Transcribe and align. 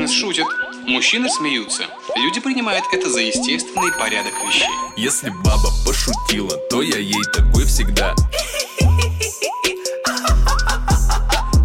Женщины 0.00 0.18
шутят, 0.18 0.46
мужчины 0.86 1.28
смеются. 1.28 1.82
Люди 2.16 2.40
принимают 2.40 2.86
это 2.90 3.10
за 3.10 3.20
естественный 3.20 3.92
порядок 3.98 4.32
вещей. 4.46 4.66
Если 4.96 5.28
баба 5.28 5.68
пошутила, 5.84 6.56
то 6.70 6.80
я 6.80 6.96
ей 6.96 7.22
такой 7.34 7.64
всегда. 7.66 8.14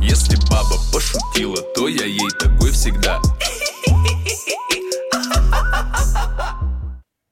Если 0.02 0.36
баба 0.50 0.76
пошутила, 0.92 1.62
то 1.76 1.88
я 1.88 2.04
ей 2.04 2.30
такой 2.38 2.72
всегда. 2.72 3.22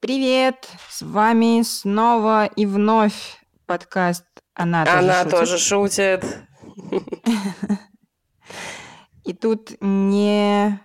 Привет! 0.00 0.66
С 0.88 1.02
вами 1.02 1.60
снова 1.64 2.46
и 2.46 2.64
вновь 2.64 3.36
подкаст 3.66 4.24
«Она 4.54 4.86
тоже 4.86 4.98
Она 4.98 5.22
шутит». 5.24 5.30
тоже 5.30 5.58
шутит. 5.58 6.24
И 9.24 9.32
тут 9.32 9.72
не 9.80 10.80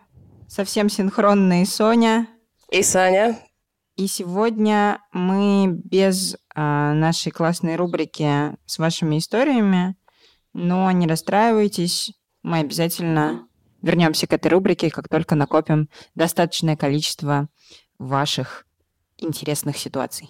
совсем 0.50 0.90
синхронные 0.90 1.66
Соня. 1.66 2.28
И 2.70 2.84
Саня. 2.84 3.40
И 3.96 4.08
сегодня 4.08 5.02
мы 5.12 5.68
без 5.68 6.38
а, 6.56 6.94
нашей 6.94 7.32
классной 7.32 7.76
рубрики 7.76 8.56
с 8.66 8.80
вашими 8.80 9.18
историями, 9.18 9.96
но 10.54 10.90
не 10.92 11.06
расстраивайтесь, 11.06 12.14
мы 12.42 12.60
обязательно 12.60 13.48
вернемся 13.82 14.28
к 14.28 14.34
этой 14.34 14.48
рубрике, 14.48 14.90
как 14.90 15.10
только 15.10 15.36
накопим 15.36 15.90
достаточное 16.16 16.78
количество 16.78 17.50
ваших 17.98 18.66
интересных 19.18 19.78
ситуаций. 19.78 20.30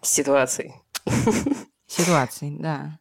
Ситуации. 0.00 0.74
Ситуаций, 1.86 2.56
да. 2.58 2.98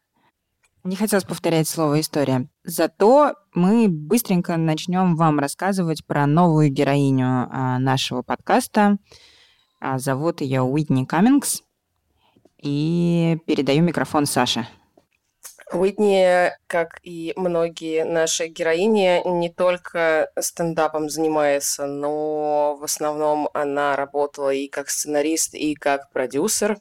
Не 0.83 0.95
хотелось 0.95 1.25
повторять 1.25 1.67
слово 1.67 1.99
«история». 1.99 2.47
Зато 2.63 3.35
мы 3.53 3.87
быстренько 3.87 4.57
начнем 4.57 5.15
вам 5.15 5.37
рассказывать 5.37 6.03
про 6.07 6.25
новую 6.25 6.71
героиню 6.71 7.47
а, 7.51 7.77
нашего 7.77 8.23
подкаста. 8.23 8.97
А, 9.79 9.99
зовут 9.99 10.41
ее 10.41 10.63
Уитни 10.63 11.05
Каммингс. 11.05 11.61
И 12.63 13.37
передаю 13.45 13.83
микрофон 13.83 14.25
Саше. 14.25 14.67
Уитни, 15.71 16.51
как 16.65 16.99
и 17.03 17.33
многие 17.35 18.03
наши 18.03 18.47
героини, 18.47 19.21
не 19.39 19.49
только 19.49 20.31
стендапом 20.39 21.11
занимается, 21.11 21.85
но 21.85 22.75
в 22.79 22.83
основном 22.83 23.49
она 23.53 23.95
работала 23.95 24.49
и 24.49 24.67
как 24.67 24.89
сценарист, 24.89 25.53
и 25.53 25.75
как 25.75 26.11
продюсер. 26.11 26.79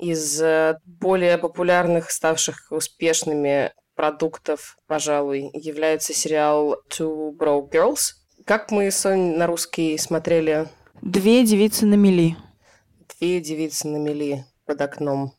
Из 0.00 0.40
э, 0.40 0.78
более 0.84 1.36
популярных, 1.36 2.10
ставших 2.10 2.68
успешными 2.70 3.72
продуктов, 3.94 4.78
пожалуй, 4.86 5.50
является 5.52 6.14
сериал 6.14 6.76
Two 6.88 7.36
Broke 7.36 7.70
Girls. 7.70 8.14
Как 8.46 8.70
мы, 8.70 8.90
Сонь, 8.90 9.36
на 9.36 9.46
русский 9.46 9.98
смотрели 9.98 10.68
Две 11.02 11.44
девицы 11.44 11.86
на 11.86 11.94
мели. 11.94 12.36
Две 13.18 13.40
девицы 13.40 13.88
на 13.88 13.96
мели 13.96 14.44
под 14.66 14.82
окном 14.82 15.34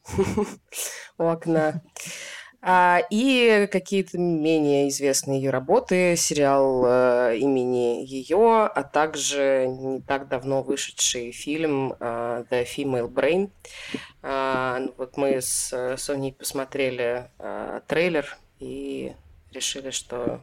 у 1.18 1.23
окна. 1.23 1.84
А, 2.64 3.02
и 3.09 3.67
какие-то 3.72 4.20
менее 4.20 4.88
известные 4.90 5.42
ее 5.42 5.50
работы, 5.50 6.16
сериал 6.16 6.84
э, 6.86 7.38
имени 7.38 8.06
ее, 8.06 8.66
а 8.66 8.84
также 8.84 9.66
не 9.68 10.00
так 10.02 10.28
давно 10.28 10.62
вышедший 10.62 11.31
фильм 11.31 11.94
э, 12.00 12.45
The 12.52 12.66
Female 12.66 13.09
Brain. 13.09 13.50
Ну 14.23 14.94
вот 14.98 15.18
мы 15.18 15.42
с 15.42 15.73
э, 15.73 15.98
Соней 15.98 16.34
посмотрели 16.34 17.30
э, 17.40 17.81
трейлер 17.88 18.38
и 18.59 19.14
решили, 19.52 19.90
что 19.90 20.42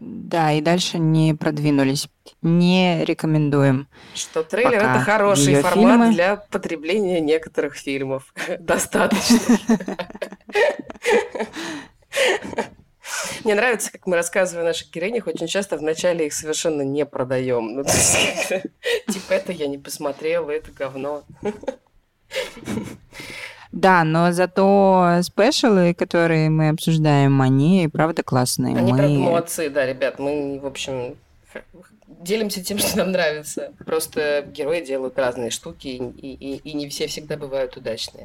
Да, 0.00 0.52
и 0.52 0.62
дальше 0.62 0.98
не 0.98 1.34
продвинулись. 1.34 2.08
Не 2.40 3.04
рекомендуем. 3.04 3.86
что 4.14 4.42
трейлер 4.42 4.80
Пока 4.80 4.94
это 4.94 5.04
хороший 5.04 5.60
формат 5.60 5.74
фильмы. 5.74 6.12
для 6.14 6.36
потребления 6.36 7.20
некоторых 7.20 7.76
фильмов. 7.76 8.32
Достаточно. 8.60 9.38
Мне 13.44 13.54
нравится, 13.54 13.92
как 13.92 14.06
мы 14.06 14.16
рассказываем 14.16 14.66
о 14.66 14.70
наших 14.70 14.90
героинях, 14.90 15.26
очень 15.26 15.46
часто 15.46 15.76
вначале 15.76 16.26
их 16.26 16.32
совершенно 16.32 16.80
не 16.82 17.04
продаем. 17.04 17.74
Ну, 17.74 17.84
то 17.84 17.90
есть, 17.90 18.48
как-то, 18.48 18.68
типа, 19.12 19.32
это 19.34 19.52
я 19.52 19.66
не 19.66 19.78
посмотрела, 19.78 20.50
это 20.50 20.70
говно. 20.72 21.24
Да, 23.72 24.02
но 24.04 24.32
зато 24.32 25.20
спешалы, 25.22 25.94
которые 25.94 26.50
мы 26.50 26.70
обсуждаем, 26.70 27.40
они 27.40 27.88
правда 27.92 28.22
классные. 28.22 28.76
Они, 28.76 28.92
мы... 28.92 28.98
правда, 28.98 29.18
молодцы, 29.18 29.70
да, 29.70 29.86
ребят. 29.86 30.18
Мы, 30.18 30.58
в 30.58 30.66
общем, 30.66 31.14
делимся 32.20 32.62
тем, 32.62 32.78
что 32.78 32.98
нам 32.98 33.12
нравится. 33.12 33.72
Просто 33.86 34.44
герои 34.46 34.80
делают 34.84 35.18
разные 35.18 35.50
штуки, 35.50 35.88
и, 35.88 36.00
и- 36.34 36.56
и 36.56 36.72
не 36.74 36.88
все 36.88 37.06
всегда 37.06 37.36
бывают 37.36 37.76
удачные. 37.76 38.24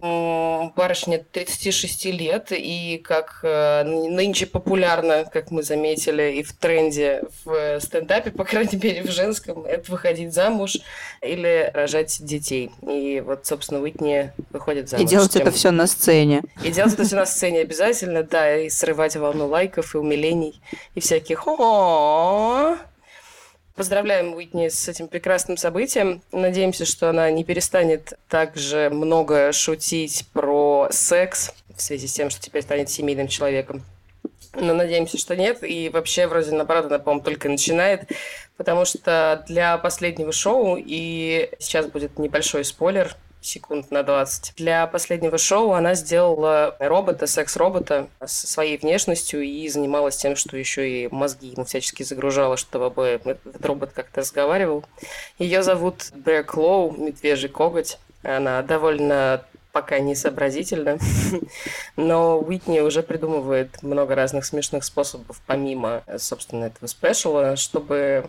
Барышня 0.76 1.24
36 1.32 2.06
лет, 2.06 2.48
и 2.52 2.98
как 3.04 3.40
э, 3.44 3.84
ны- 3.84 4.10
нынче 4.10 4.46
популярно, 4.46 5.26
как 5.26 5.52
мы 5.52 5.64
заметили, 5.64 6.34
и 6.38 6.44
в 6.44 6.54
тренде 6.54 7.24
в 7.44 7.80
стендапе, 7.80 8.32
по 8.32 8.44
крайней 8.44 8.78
мере, 8.78 9.04
в 9.04 9.12
женском, 9.12 9.66
это 9.66 9.92
выходить 9.92 10.34
замуж 10.34 10.78
или 11.22 11.72
рожать 11.74 12.18
детей. 12.24 12.72
И 12.88 13.22
вот, 13.26 13.46
собственно, 13.46 13.82
Уитни 13.82 14.32
выходит 14.52 14.90
замуж. 14.90 15.06
И 15.06 15.10
делать 15.10 15.36
это 15.36 15.52
все 15.52 15.72
на 15.72 15.88
сцене. 15.88 16.44
и 16.64 16.72
делать 16.72 16.94
это 16.94 17.04
все 17.06 17.16
на 17.16 17.26
сцене 17.26 17.62
обязательно, 17.62 18.24
да, 18.24 18.58
и 18.58 18.70
срывать 18.70 19.16
волну 19.16 19.48
лайков 19.48 19.96
и 19.96 19.98
умилений, 19.98 20.62
и 20.96 21.00
всяких 21.00 21.48
о 21.48 22.76
Поздравляем 23.76 24.34
Уитни 24.34 24.70
с 24.70 24.88
этим 24.88 25.10
прекрасным 25.10 25.58
событием. 25.58 26.22
Надеемся, 26.32 26.86
что 26.86 27.10
она 27.10 27.30
не 27.30 27.44
перестанет 27.44 28.14
также 28.30 28.90
много 28.90 29.52
шутить 29.52 30.26
про 30.32 30.88
секс 30.92 31.52
в 31.76 31.82
связи 31.82 32.08
с 32.08 32.14
тем, 32.14 32.30
что 32.30 32.42
теперь 32.42 32.62
станет 32.62 32.90
семейным 32.90 33.28
человеком. 33.28 33.84
Но 34.54 34.74
надеемся, 34.74 35.18
что 35.18 35.36
нет. 35.36 35.60
И 35.62 35.90
вообще, 35.90 36.28
вроде, 36.28 36.52
наоборот, 36.52 36.86
она, 36.86 37.00
по-моему, 37.00 37.26
только 37.26 37.50
начинает. 37.50 38.10
Потому 38.56 38.86
что 38.86 39.44
для 39.50 39.78
последнего 39.78 40.32
шоу, 40.32 40.78
и 40.80 41.52
сейчас 41.60 41.88
будет 41.88 42.18
небольшой 42.18 42.64
спойлер, 42.64 43.18
секунд 43.46 43.92
на 43.92 44.04
20. 44.04 44.54
Для 44.58 44.88
последнего 44.88 45.38
шоу 45.38 45.72
она 45.74 45.96
сделала 45.96 46.76
робота, 46.80 47.28
секс-робота 47.28 48.08
со 48.26 48.48
своей 48.48 48.78
внешностью 48.78 49.42
и 49.42 49.68
занималась 49.70 50.18
тем, 50.18 50.36
что 50.36 50.58
еще 50.58 50.90
и 50.90 51.08
мозги 51.10 51.50
ему 51.50 51.66
всячески 51.66 52.04
загружала, 52.04 52.58
чтобы 52.58 53.04
этот 53.06 53.66
робот 53.66 53.92
как-то 53.94 54.22
разговаривал. 54.22 54.86
Ее 55.40 55.64
зовут 55.64 56.12
Bear 56.14 56.46
Claw, 56.46 56.98
медвежий 57.00 57.50
коготь. 57.50 57.98
Она 58.24 58.62
довольно 58.64 59.44
пока 59.76 60.00
не 60.00 60.16
сообразительна, 60.16 60.98
но 61.98 62.40
Уитни 62.40 62.80
уже 62.80 63.04
придумывает 63.04 63.84
много 63.84 64.16
разных 64.16 64.46
смешных 64.46 64.86
способов, 64.86 65.42
помимо, 65.46 66.02
собственно, 66.18 66.66
этого 66.66 66.88
спешала, 66.88 67.58
чтобы 67.58 68.26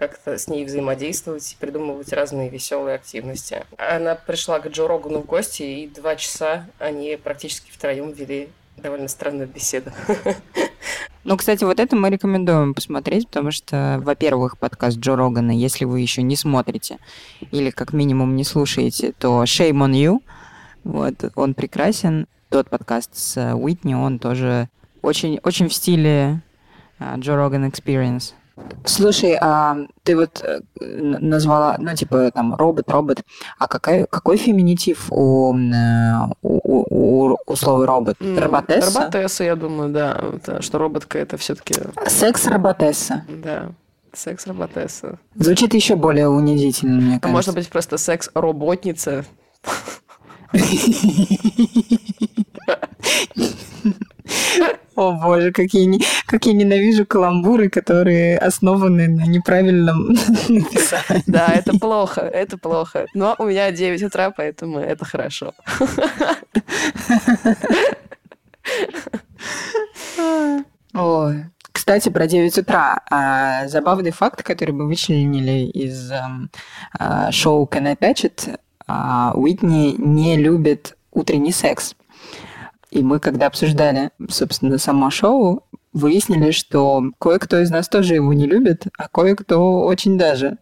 как-то 0.00 0.38
с 0.38 0.48
ней 0.48 0.64
взаимодействовать 0.64 1.52
и 1.52 1.56
придумывать 1.56 2.10
разные 2.14 2.48
веселые 2.48 2.94
активности. 2.94 3.66
Она 3.76 4.14
пришла 4.14 4.58
к 4.58 4.66
Джо 4.68 4.88
Рогану 4.88 5.20
в 5.20 5.26
гости, 5.26 5.62
и 5.62 5.88
два 5.88 6.16
часа 6.16 6.66
они 6.78 7.18
практически 7.22 7.70
втроем 7.70 8.10
вели 8.10 8.48
довольно 8.78 9.08
странную 9.08 9.46
беседу. 9.46 9.92
Ну, 11.22 11.36
кстати, 11.36 11.64
вот 11.64 11.78
это 11.78 11.96
мы 11.96 12.08
рекомендуем 12.08 12.72
посмотреть, 12.72 13.28
потому 13.28 13.50
что, 13.50 14.00
во-первых, 14.02 14.56
подкаст 14.56 14.96
Джо 14.96 15.16
Рогана, 15.16 15.50
если 15.50 15.84
вы 15.84 16.00
еще 16.00 16.22
не 16.22 16.34
смотрите 16.34 16.96
или 17.50 17.68
как 17.68 17.92
минимум 17.92 18.36
не 18.36 18.42
слушаете, 18.42 19.12
то 19.12 19.42
shame 19.42 19.86
on 19.86 19.92
you. 19.92 20.22
Вот, 20.82 21.30
он 21.34 21.52
прекрасен. 21.52 22.26
Тот 22.48 22.70
подкаст 22.70 23.14
с 23.18 23.54
Уитни, 23.54 23.92
он 23.92 24.18
тоже 24.18 24.70
очень, 25.02 25.38
очень 25.42 25.68
в 25.68 25.74
стиле 25.74 26.40
а, 26.98 27.16
Джо 27.18 27.36
Роган 27.36 27.66
Experience. 27.66 28.32
Слушай, 28.84 29.36
а 29.40 29.76
ты 30.04 30.16
вот 30.16 30.42
э, 30.42 30.60
назвала, 30.80 31.76
ну, 31.78 31.94
типа, 31.94 32.30
там, 32.32 32.54
робот, 32.54 32.88
робот. 32.90 33.22
А 33.58 33.66
какой, 33.68 34.06
какой 34.06 34.36
феминитив 34.38 35.12
у, 35.12 35.54
э, 35.54 36.12
у, 36.42 37.30
у- 37.32 37.36
у 37.46 37.56
слова 37.56 37.86
робот? 37.86 38.16
Роботесса? 38.20 39.00
Роботесса, 39.00 39.44
я 39.44 39.56
думаю, 39.56 39.90
да. 39.92 40.18
Это, 40.34 40.62
что 40.62 40.78
роботка 40.78 41.18
это 41.18 41.36
все-таки, 41.36 41.74
Секс-роботесса. 42.06 43.24
да, 43.28 43.70
секс-роботесса. 44.14 45.18
Звучит 45.34 45.74
еще 45.74 45.96
более 45.96 46.28
унизительно, 46.28 46.96
мне 47.00 47.16
А 47.16 47.20
кажется. 47.20 47.28
может 47.28 47.54
быть 47.54 47.68
просто 47.68 47.98
секс-роботница. 47.98 49.24
О 55.00 55.12
боже, 55.12 55.50
как 55.50 55.72
я, 55.72 55.86
не- 55.86 56.02
как 56.26 56.44
я 56.44 56.52
ненавижу 56.52 57.06
каламбуры, 57.06 57.70
которые 57.70 58.36
основаны 58.36 59.08
на 59.08 59.24
неправильном 59.26 60.08
написании. 60.48 61.22
Да, 61.26 61.46
это 61.48 61.78
плохо, 61.78 62.20
это 62.20 62.58
плохо. 62.58 63.06
Но 63.14 63.34
у 63.38 63.46
меня 63.46 63.70
9 63.72 64.02
утра, 64.02 64.30
поэтому 64.30 64.78
это 64.78 65.06
хорошо. 65.06 65.54
Ой. 70.94 71.44
Кстати, 71.72 72.08
про 72.10 72.26
9 72.26 72.58
утра. 72.58 73.00
А, 73.10 73.66
забавный 73.68 74.10
факт, 74.10 74.42
который 74.42 74.72
мы 74.72 74.86
вычленили 74.86 75.66
из 75.70 76.10
эм, 76.10 76.50
а, 76.98 77.32
шоу 77.32 77.66
Can 77.72 77.88
I 77.88 77.94
Touch 77.94 78.30
It, 78.30 78.58
а, 78.86 79.32
Уитни 79.34 79.94
не 79.96 80.36
любит 80.36 80.98
утренний 81.10 81.52
секс. 81.52 81.94
И 82.90 83.02
мы, 83.02 83.20
когда 83.20 83.46
обсуждали, 83.46 84.10
собственно, 84.28 84.78
само 84.78 85.10
шоу, 85.10 85.64
выяснили, 85.92 86.50
что 86.50 87.02
кое-кто 87.18 87.60
из 87.60 87.70
нас 87.70 87.88
тоже 87.88 88.14
его 88.14 88.32
не 88.32 88.46
любит, 88.46 88.86
а 88.96 89.08
кое-кто 89.08 89.82
очень 89.84 90.18
даже. 90.18 90.58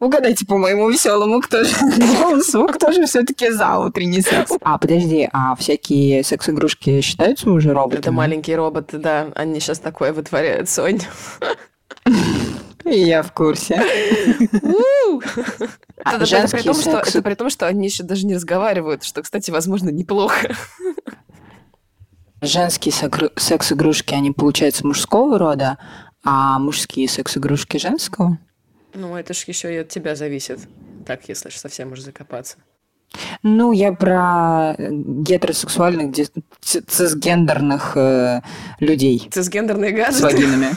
Угадайте 0.00 0.44
по 0.44 0.58
моему 0.58 0.90
веселому, 0.90 1.40
кто 1.40 1.64
же 1.64 1.74
голосу, 2.20 2.66
кто 2.66 2.92
же 2.92 3.06
все-таки 3.06 3.50
за 3.50 3.78
утренний 3.78 4.20
секс. 4.20 4.52
А, 4.60 4.76
подожди, 4.78 5.28
а 5.32 5.54
всякие 5.56 6.22
секс-игрушки 6.22 7.00
считаются 7.00 7.50
уже 7.50 7.72
роботами? 7.72 8.00
Это 8.00 8.12
маленькие 8.12 8.56
роботы, 8.56 8.98
да. 8.98 9.28
Они 9.34 9.60
сейчас 9.60 9.78
такое 9.78 10.12
вытворяют, 10.12 10.68
Сонь. 10.68 11.00
Я 12.84 13.22
в 13.22 13.32
курсе. 13.32 13.82
А 16.04 16.16
Это 16.16 17.22
при 17.22 17.34
том, 17.34 17.48
что 17.48 17.66
они 17.66 17.86
еще 17.86 18.02
даже 18.02 18.26
не 18.26 18.34
разговаривают, 18.34 19.04
что, 19.04 19.22
кстати, 19.22 19.50
возможно, 19.50 19.88
неплохо. 19.88 20.54
Женские 22.46 22.92
секс-игрушки, 23.36 24.14
они, 24.14 24.30
получается, 24.30 24.86
мужского 24.86 25.38
рода, 25.38 25.78
а 26.24 26.58
мужские 26.58 27.08
секс-игрушки 27.08 27.78
женского? 27.78 28.38
Ну, 28.94 29.16
это 29.16 29.34
ж 29.34 29.44
еще 29.44 29.74
и 29.74 29.78
от 29.78 29.88
тебя 29.88 30.14
зависит. 30.14 30.60
Так, 31.06 31.28
если 31.28 31.50
ж 31.50 31.54
совсем 31.54 31.92
уж 31.92 32.00
закопаться. 32.00 32.56
Ну, 33.42 33.72
я 33.72 33.92
про 33.92 34.74
э, 34.76 34.88
гетеросексуальных, 34.90 36.14
цисгендерных 36.60 37.96
э, 37.96 38.40
людей 38.80 39.28
Цисгендерные 39.30 39.92
с 39.92 40.20
гаджеты. 40.20 40.24
вагинами. 40.24 40.68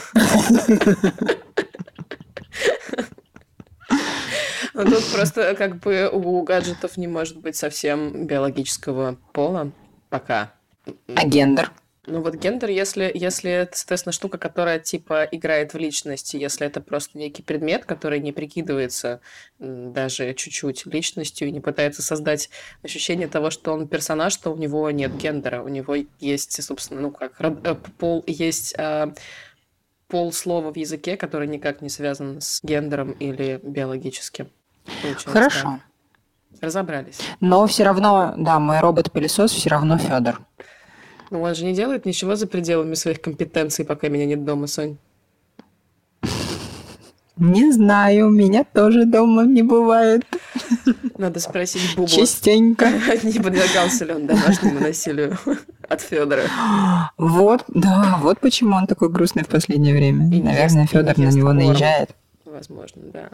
Ну, 4.74 4.84
тут 4.84 5.04
просто 5.12 5.54
как 5.56 5.80
бы 5.80 6.08
у 6.12 6.42
гаджетов 6.42 6.96
не 6.96 7.08
может 7.08 7.38
быть 7.40 7.56
совсем 7.56 8.26
биологического 8.26 9.16
пола 9.32 9.72
пока. 10.08 10.52
А 11.14 11.26
гендер? 11.26 11.72
Ну 12.10 12.22
вот 12.22 12.36
гендер, 12.36 12.70
если, 12.70 13.10
если 13.12 13.50
это, 13.50 13.76
соответственно, 13.76 14.12
штука, 14.12 14.38
которая 14.38 14.78
типа 14.78 15.28
играет 15.30 15.74
в 15.74 15.78
личности, 15.78 16.38
если 16.38 16.66
это 16.66 16.80
просто 16.80 17.18
некий 17.18 17.42
предмет, 17.42 17.84
который 17.84 18.18
не 18.20 18.32
прикидывается 18.32 19.20
даже 19.58 20.32
чуть-чуть 20.32 20.86
личностью 20.86 21.48
и 21.48 21.52
не 21.52 21.60
пытается 21.60 22.00
создать 22.00 22.48
ощущение 22.82 23.28
того, 23.28 23.50
что 23.50 23.74
он 23.74 23.88
персонаж, 23.88 24.32
что 24.32 24.50
у 24.50 24.56
него 24.56 24.90
нет 24.90 25.14
гендера, 25.16 25.62
у 25.62 25.68
него 25.68 25.96
есть, 26.18 26.62
собственно, 26.62 27.02
ну 27.02 27.10
как, 27.10 27.32
э, 27.40 27.74
пол, 27.98 28.24
есть 28.26 28.74
а, 28.78 29.12
пол 30.08 30.32
слова 30.32 30.72
в 30.72 30.76
языке, 30.76 31.18
который 31.18 31.46
никак 31.46 31.82
не 31.82 31.90
связан 31.90 32.40
с 32.40 32.60
гендером 32.62 33.12
или 33.12 33.60
биологическим. 33.62 34.48
Хорошо. 35.26 35.62
да. 35.62 35.80
Разобрались. 36.66 37.20
Но 37.40 37.66
все 37.66 37.84
равно, 37.84 38.34
да, 38.38 38.58
мой 38.58 38.80
робот-пылесос 38.80 39.52
все 39.52 39.68
равно 39.68 39.98
Федор. 39.98 40.40
Ну, 41.30 41.42
он 41.42 41.54
же 41.54 41.64
не 41.64 41.74
делает 41.74 42.06
ничего 42.06 42.36
за 42.36 42.46
пределами 42.46 42.94
своих 42.94 43.20
компетенций, 43.20 43.84
пока 43.84 44.08
меня 44.08 44.24
нет 44.24 44.44
дома, 44.44 44.66
Сонь. 44.66 44.96
Не 47.36 47.70
знаю, 47.70 48.26
у 48.26 48.30
меня 48.30 48.64
тоже 48.64 49.04
дома 49.04 49.44
не 49.44 49.62
бывает. 49.62 50.24
Надо 51.16 51.38
спросить 51.38 51.94
Бубу, 51.94 52.08
Частенько. 52.08 52.90
не 53.22 53.38
подвергался 53.38 54.06
ли 54.06 54.12
он 54.14 54.26
домашнему 54.26 54.80
насилию 54.80 55.38
от 55.88 56.00
Федора. 56.00 56.42
Вот, 57.16 57.64
да, 57.68 58.18
вот 58.20 58.40
почему 58.40 58.74
он 58.74 58.88
такой 58.88 59.08
грустный 59.08 59.44
в 59.44 59.48
последнее 59.48 59.94
время. 59.94 60.34
И 60.36 60.42
Наверное, 60.42 60.86
Федор 60.86 61.16
на 61.16 61.30
него 61.30 61.52
наезжает. 61.52 62.10
Возможно, 62.44 63.02
да. 63.12 63.28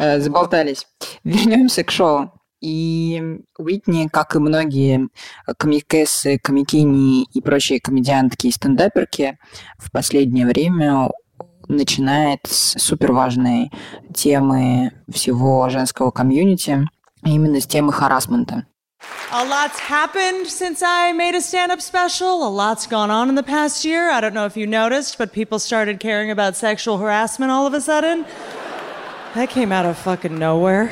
Э, 0.00 0.18
заболтались. 0.18 0.86
Вернемся 1.24 1.84
к 1.84 1.90
шоу. 1.90 2.32
И 2.62 3.22
Уитни, 3.58 4.08
как 4.08 4.34
и 4.34 4.38
многие 4.38 5.08
комикессы, 5.58 6.38
комикини 6.38 7.24
и 7.24 7.40
прочие 7.42 7.80
комедиантки 7.80 8.46
и 8.46 8.50
стендаперки, 8.50 9.38
в 9.78 9.90
последнее 9.90 10.46
время 10.46 11.10
начинает 11.68 12.40
с 12.46 12.78
суперважной 12.78 13.70
темы 14.14 14.92
всего 15.12 15.68
женского 15.68 16.10
комьюнити, 16.10 16.88
а 17.22 17.28
именно 17.28 17.60
с 17.60 17.66
темы 17.66 17.92
харасмента. 17.92 18.66
A 19.32 19.44
lot's 19.44 19.78
happened 19.78 20.46
since 20.46 20.82
I 20.82 21.12
made 21.12 21.34
a 21.34 21.40
stand 21.40 21.72
up 21.72 21.80
special. 21.80 22.46
A 22.46 22.50
lot's 22.50 22.86
gone 22.86 23.10
on 23.10 23.28
in 23.28 23.34
the 23.34 23.42
past 23.42 23.84
year. 23.84 24.10
I 24.10 24.20
don't 24.20 24.34
know 24.34 24.46
if 24.46 24.56
you 24.56 24.66
noticed, 24.66 25.16
but 25.18 25.32
people 25.32 25.58
started 25.58 26.00
caring 26.00 26.30
about 26.30 26.56
sexual 26.56 26.98
harassment 26.98 27.50
all 27.50 27.66
of 27.66 27.72
a 27.72 27.80
sudden. 27.80 28.26
That 29.34 29.48
came 29.48 29.70
out 29.70 29.86
of 29.86 29.96
fucking 29.98 30.38
nowhere. 30.38 30.90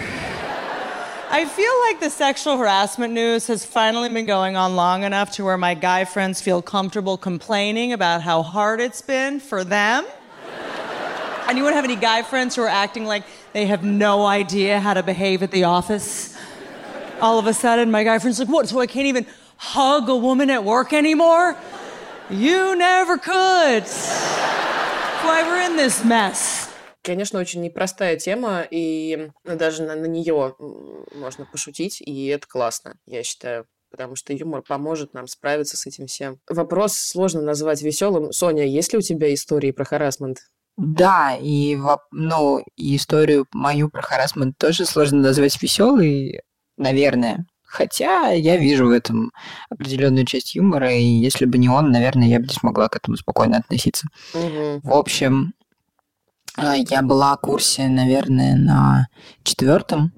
I 1.31 1.45
feel 1.45 1.73
like 1.81 2.01
the 2.01 2.09
sexual 2.09 2.57
harassment 2.57 3.13
news 3.13 3.47
has 3.49 3.65
finally 3.65 4.09
been 4.09 4.27
going 4.27 4.57
on 4.57 4.77
long 4.77 5.03
enough 5.03 5.33
to 5.33 5.45
where 5.45 5.59
my 5.59 5.75
guy 5.75 6.05
friends 6.05 6.41
feel 6.41 6.63
comfortable 6.63 7.17
complaining 7.19 7.93
about 7.93 8.23
how 8.23 8.43
hard 8.43 8.81
it's 8.81 9.03
been 9.03 9.41
for 9.41 9.65
them. 9.65 10.07
Anyone 11.49 11.73
have 11.73 11.85
any 11.85 11.97
guy 11.97 12.23
friends 12.23 12.55
who 12.57 12.63
are 12.63 12.69
acting 12.69 13.05
like 13.07 13.25
they 13.53 13.67
have 13.67 13.83
no 13.83 14.25
idea 14.25 14.79
how 14.79 14.95
to 14.95 15.03
behave 15.03 15.43
at 15.43 15.51
the 15.51 15.65
office? 15.65 16.37
all 17.21 17.39
of 17.39 17.47
a 17.47 17.55
sudden 17.55 17.91
my 17.91 18.05
guy 18.05 18.19
friend's 18.19 18.39
like, 18.39 18.49
what? 18.49 18.69
So 18.69 18.81
I 18.81 18.87
can't 18.87 19.07
even 19.07 19.27
hug 19.57 20.09
a 20.09 20.17
woman 20.17 20.51
at 20.51 20.65
work 20.65 20.93
anymore? 20.93 21.57
You 22.31 22.77
never 22.77 23.19
could. 23.19 23.83
That's 23.83 25.25
why 25.25 25.43
we're 25.43 25.63
in 25.63 25.77
this 25.77 26.05
mess. 26.05 26.58
Конечно, 27.09 27.41
очень 27.41 27.63
непростая 27.63 28.19
тема, 28.19 28.67
и 28.71 29.31
даже 29.43 29.83
на, 29.83 29.95
нее 29.95 30.55
можно 31.15 31.47
пошутить, 31.47 32.03
и 32.03 32.27
это 32.27 32.47
классно, 32.47 32.97
я 33.07 33.23
считаю. 33.23 33.65
Потому 33.91 34.15
что 34.15 34.35
юмор 34.35 34.61
поможет 34.61 35.15
нам 35.15 35.27
справиться 35.27 35.79
с 35.79 35.87
этим 35.87 36.07
всем. 36.07 36.39
Вопрос 36.47 36.93
сложно 36.93 37.41
назвать 37.41 37.81
веселым. 37.81 38.31
Соня, 38.33 38.67
есть 38.67 38.93
ли 38.93 38.99
у 38.99 39.01
тебя 39.01 39.33
истории 39.33 39.71
про 39.71 39.87
харасмент? 39.87 40.41
Да, 40.77 41.35
и 41.41 41.79
ну, 42.13 42.63
и 42.77 42.97
историю 42.97 43.47
мою 43.55 43.89
про 43.89 44.03
харасмент 44.03 44.59
тоже 44.59 44.85
сложно 44.85 45.23
назвать 45.23 45.63
веселой, 45.63 46.43
наверное. 46.77 47.47
Хотя 47.65 48.33
я 48.33 48.59
вижу 48.59 48.87
в 48.87 48.91
этом 48.91 49.33
определенную 49.71 50.27
часть 50.27 50.55
юмора, 50.55 50.93
и 50.93 51.03
если 51.03 51.47
бы 51.47 51.57
не 51.57 51.71
он, 51.71 51.91
наверное, 51.91 52.29
я 52.29 52.39
бы 52.39 52.47
не 52.47 52.53
смогла 52.53 52.91
к 52.91 52.97
этому 52.97 53.17
спокойно 53.17 53.57
относиться. 53.57 54.09
Мгм. 54.35 54.81
В 54.83 54.93
общем, 54.93 55.55
я 56.91 57.03
была 57.03 57.37
в 57.37 57.41
курсе, 57.41 57.89
наверное, 57.89 58.57
на 58.57 59.09
четвертом. 59.43 60.13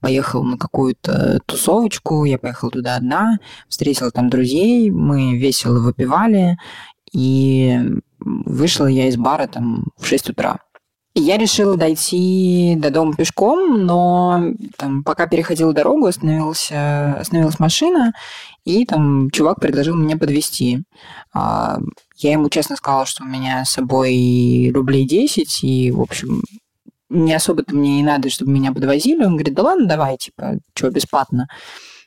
Поехала 0.00 0.42
на 0.42 0.58
какую-то 0.58 1.40
тусовочку, 1.46 2.24
я 2.24 2.36
поехала 2.36 2.72
туда 2.72 2.96
одна, 2.96 3.38
встретила 3.68 4.10
там 4.10 4.30
друзей, 4.30 4.90
мы 4.90 5.38
весело 5.38 5.78
выпивали, 5.78 6.56
и 7.12 7.78
вышла 8.18 8.86
я 8.86 9.08
из 9.08 9.16
бара 9.16 9.46
там 9.46 9.84
в 9.96 10.06
6 10.06 10.30
утра. 10.30 10.58
И 11.14 11.20
я 11.20 11.36
решила 11.36 11.76
дойти 11.76 12.74
до 12.78 12.90
дома 12.90 13.14
пешком, 13.14 13.84
но 13.84 14.42
там, 14.78 15.04
пока 15.04 15.26
переходила 15.26 15.74
дорогу, 15.74 16.06
остановился, 16.06 17.12
остановилась 17.20 17.60
машина, 17.60 18.12
и 18.64 18.86
там 18.86 19.30
чувак 19.30 19.60
предложил 19.60 19.94
меня 19.94 20.16
подвести. 20.16 20.84
Я 22.22 22.32
ему 22.32 22.48
честно 22.48 22.76
сказала, 22.76 23.04
что 23.04 23.24
у 23.24 23.26
меня 23.26 23.64
с 23.64 23.72
собой 23.72 24.70
рублей 24.72 25.06
10, 25.06 25.64
и, 25.64 25.90
в 25.90 26.00
общем, 26.00 26.42
не 27.08 27.34
особо-то 27.34 27.74
мне 27.74 28.00
и 28.00 28.02
надо, 28.04 28.30
чтобы 28.30 28.52
меня 28.52 28.72
подвозили. 28.72 29.24
Он 29.24 29.32
говорит, 29.32 29.54
да 29.54 29.62
ладно, 29.62 29.86
давай, 29.86 30.16
типа, 30.16 30.58
что, 30.74 30.90
бесплатно. 30.90 31.48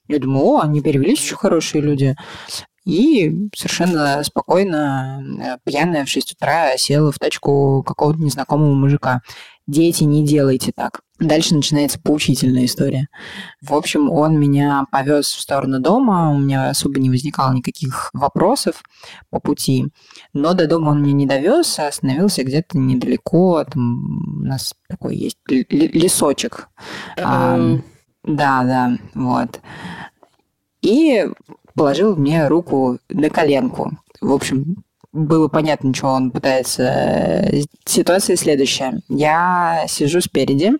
Я 0.08 0.20
думаю, 0.20 0.46
о, 0.46 0.62
они 0.62 0.82
перевелись 0.82 1.20
еще 1.20 1.36
хорошие 1.36 1.82
люди. 1.82 2.16
И 2.86 3.50
совершенно 3.56 4.24
спокойно, 4.24 5.22
э, 5.42 5.58
пьяная 5.66 6.06
в 6.06 6.10
6 6.10 6.34
утра, 6.34 6.78
села 6.78 7.12
в 7.12 7.18
тачку 7.18 7.84
какого-то 7.84 8.20
незнакомого 8.20 8.74
мужика. 8.74 9.22
Дети, 9.68 10.04
не 10.04 10.26
делайте 10.26 10.72
так. 10.76 11.02
Дальше 11.20 11.56
начинается 11.56 12.00
поучительная 12.00 12.66
история. 12.66 13.08
В 13.62 13.74
общем, 13.74 14.12
он 14.12 14.38
меня 14.38 14.86
повез 14.92 15.28
в 15.28 15.40
сторону 15.40 15.80
дома, 15.80 16.30
у 16.32 16.38
меня 16.38 16.70
особо 16.70 17.00
не 17.00 17.10
возникало 17.10 17.54
никаких 17.54 18.10
вопросов 18.14 18.84
по 19.30 19.40
пути. 19.40 19.88
Но 20.34 20.54
до 20.54 20.68
дома 20.68 20.90
он 20.90 21.02
меня 21.02 21.14
не 21.14 21.26
довез, 21.26 21.80
а 21.80 21.88
остановился 21.88 22.44
где-то 22.44 22.78
недалеко. 22.78 23.64
Там 23.64 24.42
у 24.42 24.46
нас 24.46 24.76
такой 24.90 25.16
есть 25.16 25.38
лесочек. 25.48 26.68
А, 27.18 27.58
да, 28.24 28.64
да, 28.64 28.98
вот. 29.14 29.62
И 30.82 31.26
положил 31.76 32.16
мне 32.18 32.48
руку 32.48 33.00
на 33.10 33.30
коленку. 33.30 33.92
В 34.20 34.34
общем, 34.34 34.84
было 35.16 35.48
понятно, 35.48 35.94
что 35.94 36.08
он 36.08 36.32
пытается. 36.32 36.84
э, 36.84 37.62
Ситуация 37.86 38.36
следующая. 38.36 39.00
Я 39.10 39.86
сижу 39.88 40.22
спереди, 40.22 40.74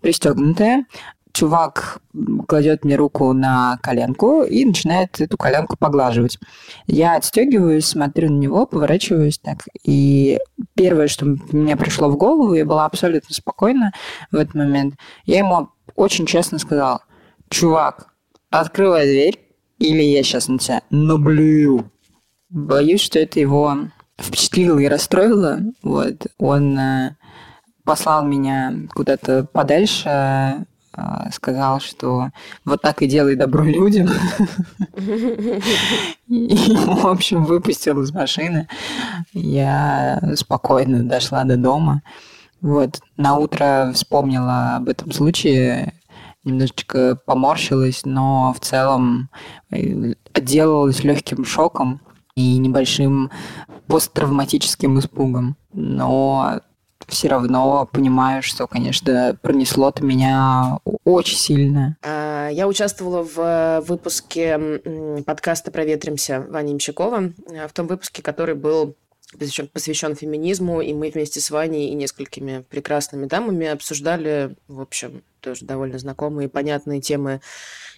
пристегнутая. 0.00 0.86
чувак 1.32 2.00
кладет 2.48 2.84
мне 2.84 2.96
руку 2.96 3.32
на 3.32 3.78
коленку 3.82 4.42
и 4.42 4.64
начинает 4.64 5.20
эту 5.20 5.36
коленку 5.36 5.76
поглаживать. 5.78 6.38
Я 6.86 7.16
отстегиваюсь, 7.16 7.86
смотрю 7.86 8.30
на 8.30 8.38
него, 8.38 8.66
поворачиваюсь 8.66 9.38
так. 9.38 9.58
И 9.84 10.38
первое, 10.74 11.06
что 11.08 11.26
мне 11.52 11.76
пришло 11.76 12.08
в 12.08 12.16
голову, 12.16 12.54
я 12.54 12.64
была 12.64 12.84
абсолютно 12.86 13.34
спокойна 13.34 13.92
в 14.32 14.36
этот 14.36 14.54
момент, 14.54 14.94
я 15.24 15.38
ему 15.38 15.68
очень 15.94 16.26
честно 16.26 16.58
сказала, 16.58 17.04
чувак, 17.48 18.08
открывай 18.50 19.06
дверь, 19.06 19.38
или 19.78 20.02
я 20.02 20.22
сейчас 20.22 20.48
на 20.48 20.58
тебя 20.58 20.82
наблюю. 20.90 21.90
Боюсь, 22.50 23.00
что 23.00 23.20
это 23.20 23.38
его 23.38 23.76
впечатлило 24.18 24.78
и 24.78 24.88
расстроило. 24.88 25.60
Вот. 25.82 26.26
Он 26.38 26.78
э, 26.78 27.16
послал 27.84 28.24
меня 28.24 28.74
куда-то 28.92 29.44
подальше, 29.44 30.66
э, 30.96 31.02
сказал, 31.32 31.78
что 31.78 32.30
вот 32.64 32.82
так 32.82 33.02
и 33.02 33.06
делай 33.06 33.36
добро 33.36 33.64
людям. 33.64 34.08
И, 36.26 36.76
в 36.76 37.06
общем, 37.06 37.44
выпустил 37.44 38.02
из 38.02 38.12
машины. 38.12 38.68
Я 39.32 40.20
спокойно 40.34 41.04
дошла 41.04 41.44
до 41.44 41.56
дома. 41.56 42.02
Вот. 42.60 43.00
На 43.16 43.36
утро 43.36 43.92
вспомнила 43.94 44.76
об 44.76 44.88
этом 44.88 45.12
случае, 45.12 45.94
немножечко 46.42 47.16
поморщилась, 47.26 48.02
но 48.04 48.52
в 48.52 48.60
целом 48.60 49.30
э, 49.70 50.14
отделалась 50.32 51.04
легким 51.04 51.44
шоком 51.44 52.00
и 52.34 52.58
небольшим 52.58 53.30
посттравматическим 53.86 54.98
испугом. 54.98 55.56
Но 55.72 56.60
все 57.06 57.28
равно 57.28 57.88
понимаю, 57.90 58.42
что, 58.42 58.66
конечно, 58.66 59.36
пронесло-то 59.42 60.04
меня 60.04 60.78
очень 61.04 61.36
сильно. 61.36 61.96
А, 62.02 62.48
я 62.48 62.68
участвовала 62.68 63.22
в 63.22 63.80
выпуске 63.86 64.58
подкаста 65.26 65.70
«Проветримся» 65.70 66.46
Вани 66.48 66.74
Мщакова, 66.74 67.32
э, 67.50 67.68
в 67.68 67.72
том 67.72 67.86
выпуске, 67.86 68.22
который 68.22 68.54
был 68.54 68.94
посвящен, 69.32 69.68
посвящен 69.68 70.14
феминизму, 70.14 70.80
и 70.80 70.92
мы 70.92 71.10
вместе 71.10 71.40
с 71.40 71.50
Ваней 71.50 71.88
и 71.90 71.94
несколькими 71.94 72.64
прекрасными 72.68 73.26
дамами 73.26 73.66
обсуждали, 73.66 74.56
в 74.68 74.80
общем, 74.80 75.22
тоже 75.40 75.64
довольно 75.64 75.98
знакомые 75.98 76.48
и 76.48 76.50
понятные 76.50 77.00
темы 77.00 77.40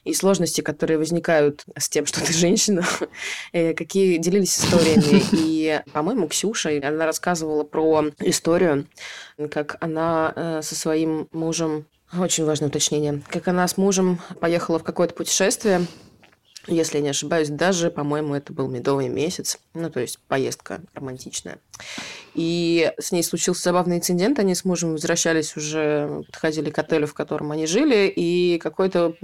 и 0.05 0.15
сложности, 0.15 0.61
которые 0.61 0.99
возникают 0.99 1.65
с 1.79 1.89
тем, 1.89 2.07
что 2.07 2.25
ты 2.25 2.33
женщина, 2.33 2.85
э, 3.53 3.75
какие 3.75 4.19
делились 4.19 4.59
историями. 4.59 5.23
И, 5.33 5.81
по-моему, 5.93 6.29
Ксюша, 6.29 6.71
она 6.83 7.07
рассказывала 7.07 7.63
про 7.65 8.07
историю, 8.21 8.87
как 9.51 9.77
она 9.81 10.33
э, 10.35 10.61
со 10.63 10.75
своим 10.75 11.29
мужем 11.33 11.87
очень 12.19 12.45
важное 12.45 12.69
уточнение. 12.69 13.23
Как 13.29 13.49
она 13.49 13.67
с 13.67 13.77
мужем 13.77 14.21
поехала 14.41 14.79
в 14.79 14.85
какое-то 14.85 15.15
путешествие, 15.15 15.87
если 16.66 16.99
я 16.99 17.02
не 17.02 17.11
ошибаюсь, 17.11 17.49
даже, 17.49 17.90
по-моему, 17.90 18.35
это 18.35 18.52
был 18.52 18.69
медовый 18.69 19.09
месяц, 19.09 19.59
ну, 19.75 19.90
то 19.90 20.00
есть 20.00 20.19
поездка 20.28 20.81
романтичная. 20.95 21.59
И 22.35 22.90
с 22.99 23.12
ней 23.12 23.23
случился 23.23 23.62
забавный 23.62 23.99
инцидент. 23.99 24.38
Они 24.38 24.54
с 24.54 24.64
мужем 24.64 24.92
возвращались 24.92 25.57
уже, 25.57 26.23
подходили 26.26 26.71
к 26.71 26.78
отелю, 26.78 27.07
в 27.07 27.12
котором 27.12 27.50
они 27.52 27.66
жили, 27.66 28.07
и 28.07 28.59
какой-то 28.59 29.14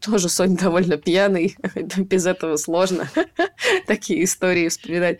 тоже 0.00 0.28
Соня 0.28 0.56
довольно 0.56 0.96
пьяный. 0.96 1.56
Без 1.74 2.26
этого 2.26 2.56
сложно 2.56 3.10
такие 3.86 4.22
истории 4.24 4.68
вспоминать. 4.68 5.18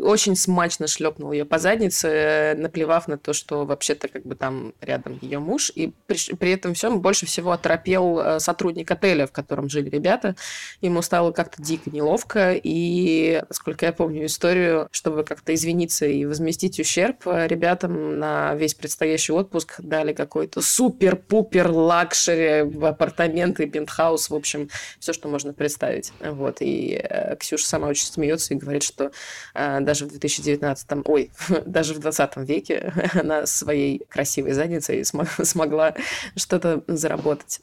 Очень 0.00 0.36
смачно 0.36 0.86
шлепнул 0.86 1.32
ее 1.32 1.44
по 1.44 1.58
заднице, 1.58 2.54
наплевав 2.56 3.08
на 3.08 3.18
то, 3.18 3.32
что 3.32 3.64
вообще-то 3.64 4.06
как 4.08 4.24
бы 4.24 4.36
там 4.36 4.74
рядом 4.80 5.18
ее 5.22 5.40
муж. 5.40 5.72
И 5.74 5.92
при, 6.06 6.34
при 6.36 6.52
этом 6.52 6.74
всем 6.74 7.00
больше 7.00 7.26
всего 7.26 7.50
оторопел 7.50 8.20
э, 8.20 8.40
сотрудник 8.40 8.90
отеля, 8.90 9.26
в 9.26 9.32
котором 9.32 9.68
жили 9.68 9.90
ребята. 9.90 10.36
Ему 10.80 11.02
стало 11.02 11.32
как-то 11.32 11.62
дико 11.62 11.90
неловко, 11.90 12.52
и, 12.52 13.42
насколько 13.48 13.86
я 13.86 13.92
помню 13.92 14.26
историю, 14.26 14.88
чтобы 14.90 15.24
как-то 15.24 15.54
извиниться 15.54 16.06
и 16.06 16.24
возместить 16.24 16.78
ущерб 16.80 17.26
э, 17.26 17.46
ребятам 17.46 18.18
на 18.18 18.54
весь 18.54 18.74
предстоящий 18.74 19.32
отпуск 19.32 19.76
дали 19.78 20.12
какой-то 20.12 20.60
супер-пупер 20.60 21.70
luxury 21.70 22.70
апартаменты, 22.84 23.66
пентхаус, 23.66 24.30
в 24.30 24.34
общем, 24.34 24.68
все, 24.98 25.12
что 25.12 25.28
можно 25.28 25.52
представить. 25.52 26.12
Вот. 26.20 26.58
И 26.60 27.00
э, 27.02 27.36
Ксюша 27.36 27.66
сама 27.66 27.88
очень 27.88 28.06
смеется 28.06 28.54
и 28.54 28.56
говорит, 28.56 28.82
что 28.82 29.12
э, 29.54 29.80
даже 29.80 30.06
в 30.06 30.10
2019, 30.10 30.88
ой, 31.04 31.30
даже 31.66 31.94
в 31.94 31.98
20 31.98 32.36
веке 32.38 32.92
она 33.14 33.46
своей 33.46 34.04
красивой 34.08 34.52
задницей 34.52 35.04
смогла 35.42 35.94
что-то 36.36 36.82
заработать. 36.86 37.60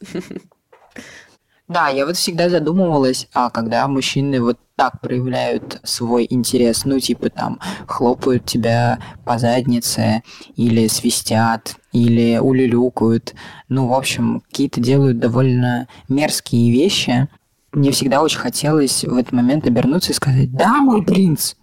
Да, 1.69 1.89
я 1.89 2.07
вот 2.07 2.17
всегда 2.17 2.49
задумывалась, 2.49 3.27
а 3.31 3.51
когда 3.51 3.87
мужчины 3.87 4.41
вот 4.41 4.57
так 4.75 4.99
проявляют 5.01 5.79
свой 5.83 6.25
интерес, 6.27 6.83
ну, 6.83 6.99
типа 6.99 7.29
там 7.29 7.59
хлопают 7.85 8.45
тебя 8.45 8.97
по 9.23 9.37
заднице, 9.37 10.23
или 10.55 10.87
свистят, 10.87 11.75
или 11.91 12.39
улюлюкают, 12.39 13.35
ну, 13.67 13.87
в 13.87 13.93
общем, 13.93 14.41
какие-то 14.49 14.81
делают 14.81 15.19
довольно 15.19 15.87
мерзкие 16.07 16.71
вещи, 16.71 17.27
мне 17.71 17.91
всегда 17.91 18.23
очень 18.23 18.39
хотелось 18.39 19.03
в 19.03 19.15
этот 19.15 19.31
момент 19.31 19.67
обернуться 19.67 20.11
и 20.11 20.15
сказать, 20.15 20.51
да, 20.51 20.77
мой 20.77 21.03
принц, 21.03 21.53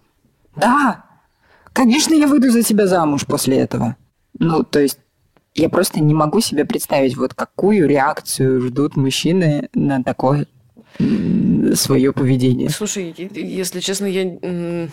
да, 0.55 1.03
конечно, 1.73 2.13
я 2.13 2.27
выйду 2.27 2.49
за 2.49 2.63
тебя 2.63 2.87
замуж 2.87 3.25
после 3.25 3.57
этого. 3.57 3.97
Ну, 4.39 4.63
то 4.63 4.79
есть 4.79 4.99
я 5.57 5.69
просто 5.69 5.99
не 5.99 6.13
могу 6.13 6.39
себе 6.39 6.65
представить, 6.65 7.17
вот 7.17 7.33
какую 7.33 7.87
реакцию 7.87 8.61
ждут 8.61 8.95
мужчины 8.95 9.69
на 9.73 10.03
такое 10.03 10.47
свое 11.73 12.13
поведение. 12.13 12.69
Слушай, 12.69 13.13
если 13.33 13.79
честно, 13.79 14.05
я 14.05 14.87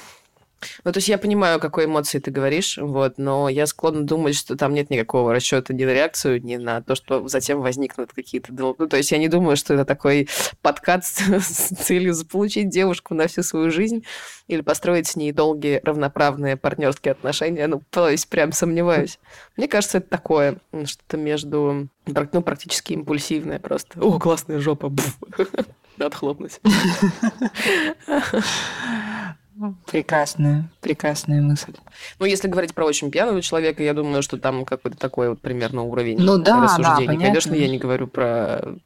ну, 0.84 0.92
то 0.92 0.98
есть 0.98 1.08
я 1.08 1.18
понимаю, 1.18 1.60
какой 1.60 1.86
эмоции 1.86 2.18
ты 2.18 2.30
говоришь, 2.30 2.78
вот, 2.78 3.18
но 3.18 3.48
я 3.48 3.66
склонна 3.66 4.02
думать, 4.02 4.36
что 4.36 4.56
там 4.56 4.74
нет 4.74 4.90
никакого 4.90 5.32
расчета 5.32 5.74
ни 5.74 5.84
на 5.84 5.92
реакцию, 5.92 6.42
ни 6.42 6.56
на 6.56 6.82
то, 6.82 6.94
что 6.94 7.26
затем 7.28 7.60
возникнут 7.60 8.12
какие-то... 8.12 8.52
Ну, 8.52 8.74
то 8.74 8.96
есть 8.96 9.12
я 9.12 9.18
не 9.18 9.28
думаю, 9.28 9.56
что 9.56 9.74
это 9.74 9.84
такой 9.84 10.28
подкат 10.62 11.04
с 11.04 11.74
целью 11.84 12.14
заполучить 12.14 12.68
девушку 12.68 13.14
на 13.14 13.26
всю 13.26 13.42
свою 13.42 13.70
жизнь 13.70 14.04
или 14.48 14.60
построить 14.60 15.06
с 15.06 15.16
ней 15.16 15.32
долгие 15.32 15.80
равноправные 15.82 16.56
партнерские 16.56 17.12
отношения. 17.12 17.66
Ну, 17.66 17.82
то 17.90 18.08
есть 18.08 18.28
прям 18.28 18.52
сомневаюсь. 18.52 19.18
Мне 19.56 19.68
кажется, 19.68 19.98
это 19.98 20.08
такое, 20.08 20.58
что-то 20.84 21.16
между... 21.16 21.88
Ну, 22.06 22.42
практически 22.42 22.92
импульсивное 22.92 23.58
просто. 23.58 23.98
О, 24.00 24.18
классная 24.18 24.58
жопа. 24.58 24.92
Надо 25.96 26.16
хлопнуть. 26.16 26.60
Прекрасная, 29.86 30.68
прекрасная 30.80 31.40
мысль. 31.40 31.74
Ну, 32.18 32.26
если 32.26 32.48
говорить 32.48 32.74
про 32.74 32.84
очень 32.84 33.12
пьяного 33.12 33.40
человека, 33.40 33.84
я 33.84 33.94
думаю, 33.94 34.22
что 34.22 34.36
там 34.36 34.64
какой-то 34.64 34.96
такой 34.96 35.28
вот 35.28 35.40
примерно 35.40 35.82
уровень 35.82 36.18
ну, 36.18 36.38
да, 36.38 36.64
рассуждений. 36.64 37.18
Да, 37.18 37.26
Конечно, 37.26 37.54
я 37.54 37.68
не 37.68 37.78
говорю 37.78 38.08
про 38.08 38.76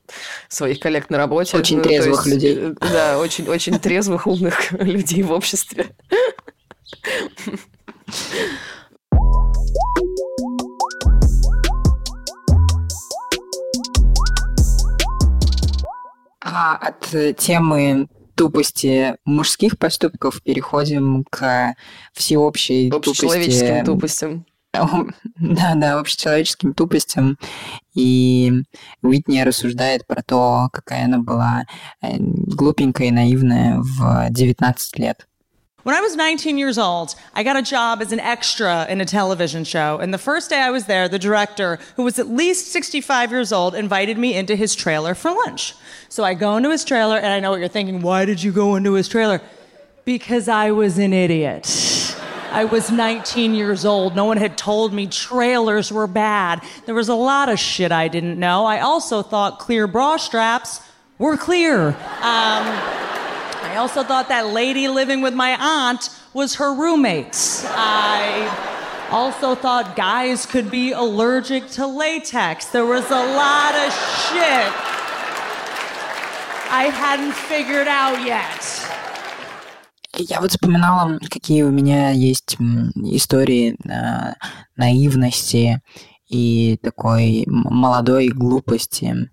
своих 0.49 0.79
коллег 0.79 1.09
на 1.09 1.17
работе. 1.17 1.57
Очень 1.57 1.79
ну, 1.79 1.85
трезвых 1.85 2.27
есть, 2.27 2.35
людей. 2.35 2.59
Э, 2.59 2.75
да, 2.81 3.19
очень, 3.19 3.49
очень 3.49 3.79
трезвых, 3.79 4.27
умных 4.27 4.73
людей 4.83 5.23
в 5.23 5.33
обществе. 5.33 5.87
А 16.41 16.77
от 16.77 17.37
темы 17.39 18.09
тупости 18.39 19.17
мужских 19.25 19.79
поступков 19.79 20.41
переходим 20.43 21.25
к 21.29 21.75
всеобщей 22.13 22.89
тупости... 22.89 23.83
тупостям. 23.85 24.47
Да, 24.73 25.75
да, 25.75 25.99
общечеловеческим 25.99 26.73
тупостям. 26.73 27.37
И 27.95 28.53
Уитни 29.03 29.41
рассуждает 29.41 30.07
про 30.07 30.23
то, 30.23 30.69
какая 30.73 31.07
она 31.07 31.19
была 31.19 31.65
э, 32.01 32.17
глупенькая 32.19 33.09
и 33.09 33.13
наивная 33.13 33.79
в 33.81 34.29
19 34.31 34.99
лет. 34.99 35.27
When 35.89 35.97
I 35.97 36.03
was 36.03 36.17
19 36.17 36.59
years 36.59 36.77
old, 36.77 37.15
I 37.33 37.43
got 37.43 37.57
a 37.57 37.63
job 37.63 38.03
as 38.03 38.13
an 38.13 38.21
extra 38.21 38.87
in 38.91 39.01
a 39.01 39.07
television 39.07 39.65
show. 39.65 39.97
And 39.97 40.13
the 40.13 40.19
first 40.19 40.51
day 40.51 40.61
I 40.61 40.69
was 40.69 40.85
there, 40.85 41.09
the 41.09 41.19
director, 41.19 41.79
who 41.97 42.03
was 42.03 42.19
at 42.19 42.29
least 42.29 42.71
65 42.73 43.31
years 43.31 43.55
old, 43.55 43.75
invited 43.75 44.19
me 44.19 44.35
into 44.35 44.55
his 44.55 44.75
trailer 44.75 45.15
for 45.15 45.31
lunch. 45.31 45.75
So 46.11 46.25
I 46.25 46.35
go 46.35 46.59
into 46.59 46.71
his 46.71 46.85
trailer, 46.85 47.17
and 47.17 47.29
I 47.29 47.41
know 47.41 47.53
what 47.53 47.61
you're 47.61 47.69
thinking. 47.69 48.03
Why 48.03 48.27
did 48.27 48.43
you 48.43 48.53
go 48.53 48.77
into 48.77 48.93
his 48.93 49.09
trailer? 49.09 49.41
Because 50.05 50.47
I 50.47 50.73
was 50.73 50.99
an 50.99 51.15
idiot. 51.15 52.15
I 52.51 52.67
was 52.67 52.91
19 52.91 53.55
years 53.55 53.87
old. 53.87 54.15
No 54.15 54.27
one 54.27 54.37
had 54.37 54.59
told 54.59 54.93
me 54.93 55.07
trailers 55.07 55.91
were 55.91 56.07
bad. 56.07 56.63
There 56.85 56.95
was 56.95 57.09
a 57.09 57.15
lot 57.15 57.49
of 57.49 57.59
shit 57.59 57.93
I 57.93 58.09
didn't 58.09 58.39
know. 58.39 58.67
I 58.67 58.81
also 58.81 59.23
thought 59.23 59.59
clear 59.59 59.87
bra 59.87 60.19
straps 60.19 60.83
were 61.17 61.39
clear. 61.39 61.97
Um, 62.21 62.99
also 63.78 64.04
thought 64.04 64.30
that 64.30 64.48
lady 64.48 64.88
living 64.88 65.22
with 65.22 65.34
my 65.34 65.58
aunt 65.60 66.10
was 66.34 66.56
her 66.56 66.74
roommates. 66.74 67.66
I 67.70 68.50
Also 69.14 69.54
thought 69.54 69.96
guys 69.96 70.48
could 70.48 70.72
be 70.72 70.92
allergic 70.92 71.70
to 71.78 71.86
latex. 71.86 72.66
There 72.72 72.88
was 72.88 73.06
a 73.12 73.24
lot 73.38 73.76
of 73.76 73.94
shit 74.26 74.74
I 76.72 76.90
hadn't 76.90 77.34
figured 77.34 77.88
out 77.88 78.26
yet. 78.26 78.90
Я 80.18 80.42
вот 80.42 80.50
вспоминала, 80.52 81.20
какие 81.30 81.62
у 81.62 81.70
меня 81.70 82.10
есть 82.10 82.58
истории 82.96 83.76
э, 83.88 84.34
наивности 84.78 85.82
и 86.28 86.80
такой 86.82 87.44
молодой 87.46 88.30
глупости. 88.30 89.30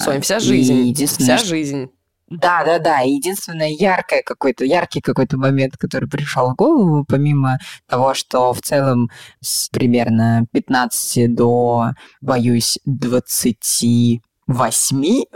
Сонь, 0.00 0.20
вся 0.20 0.40
жизнь. 0.40 0.92
Вся 0.94 1.38
жизнь. 1.38 1.90
Да, 2.31 2.63
да, 2.63 2.79
да. 2.79 2.99
Единственное 2.99 3.69
яркое 3.69 4.23
какой-то, 4.23 4.63
яркий 4.63 5.01
какой-то 5.01 5.37
момент, 5.37 5.75
который 5.77 6.07
пришел 6.07 6.51
в 6.51 6.55
голову, 6.55 7.03
помимо 7.05 7.59
того, 7.89 8.13
что 8.13 8.53
в 8.53 8.61
целом 8.61 9.09
с 9.41 9.67
примерно 9.67 10.45
15 10.53 11.35
до, 11.35 11.91
боюсь, 12.21 12.79
20 12.85 14.21
восьми 14.53 15.27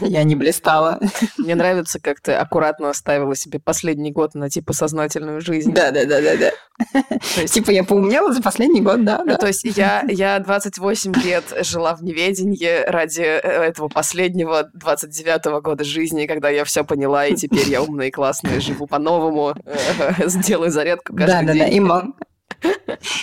я 0.00 0.24
не 0.24 0.34
блистала. 0.34 1.00
Мне 1.38 1.54
нравится, 1.54 2.00
как 2.00 2.20
ты 2.20 2.32
аккуратно 2.32 2.90
оставила 2.90 3.34
себе 3.34 3.58
последний 3.58 4.12
год 4.12 4.34
на 4.34 4.50
типа 4.50 4.72
сознательную 4.72 5.40
жизнь. 5.40 5.72
Да, 5.72 5.90
да, 5.90 6.04
да, 6.04 6.20
да, 6.20 6.36
да. 6.36 7.46
Типа 7.46 7.70
я 7.70 7.84
поумнела 7.84 8.32
за 8.32 8.42
последний 8.42 8.80
год, 8.80 9.04
да. 9.04 9.24
То 9.36 9.46
есть 9.46 9.64
я, 9.64 10.04
я 10.08 10.38
28 10.38 11.14
лет 11.22 11.44
жила 11.60 11.94
в 11.94 12.02
неведении 12.02 12.84
ради 12.88 13.22
э, 13.22 13.38
этого 13.38 13.88
последнего 13.88 14.70
29-го 14.76 15.60
года 15.60 15.84
жизни, 15.84 16.26
когда 16.26 16.50
я 16.50 16.64
все 16.64 16.84
поняла, 16.84 17.26
и 17.26 17.34
теперь 17.34 17.68
я 17.68 17.82
умная 17.82 18.08
и 18.08 18.10
классная, 18.10 18.60
живу 18.60 18.86
по-новому, 18.86 19.54
э, 19.64 20.28
сделаю 20.28 20.70
зарядку 20.70 21.14
каждый 21.14 21.46
день. 21.46 21.46
Да, 21.46 21.52
да, 21.52 22.02
да, 22.02 22.14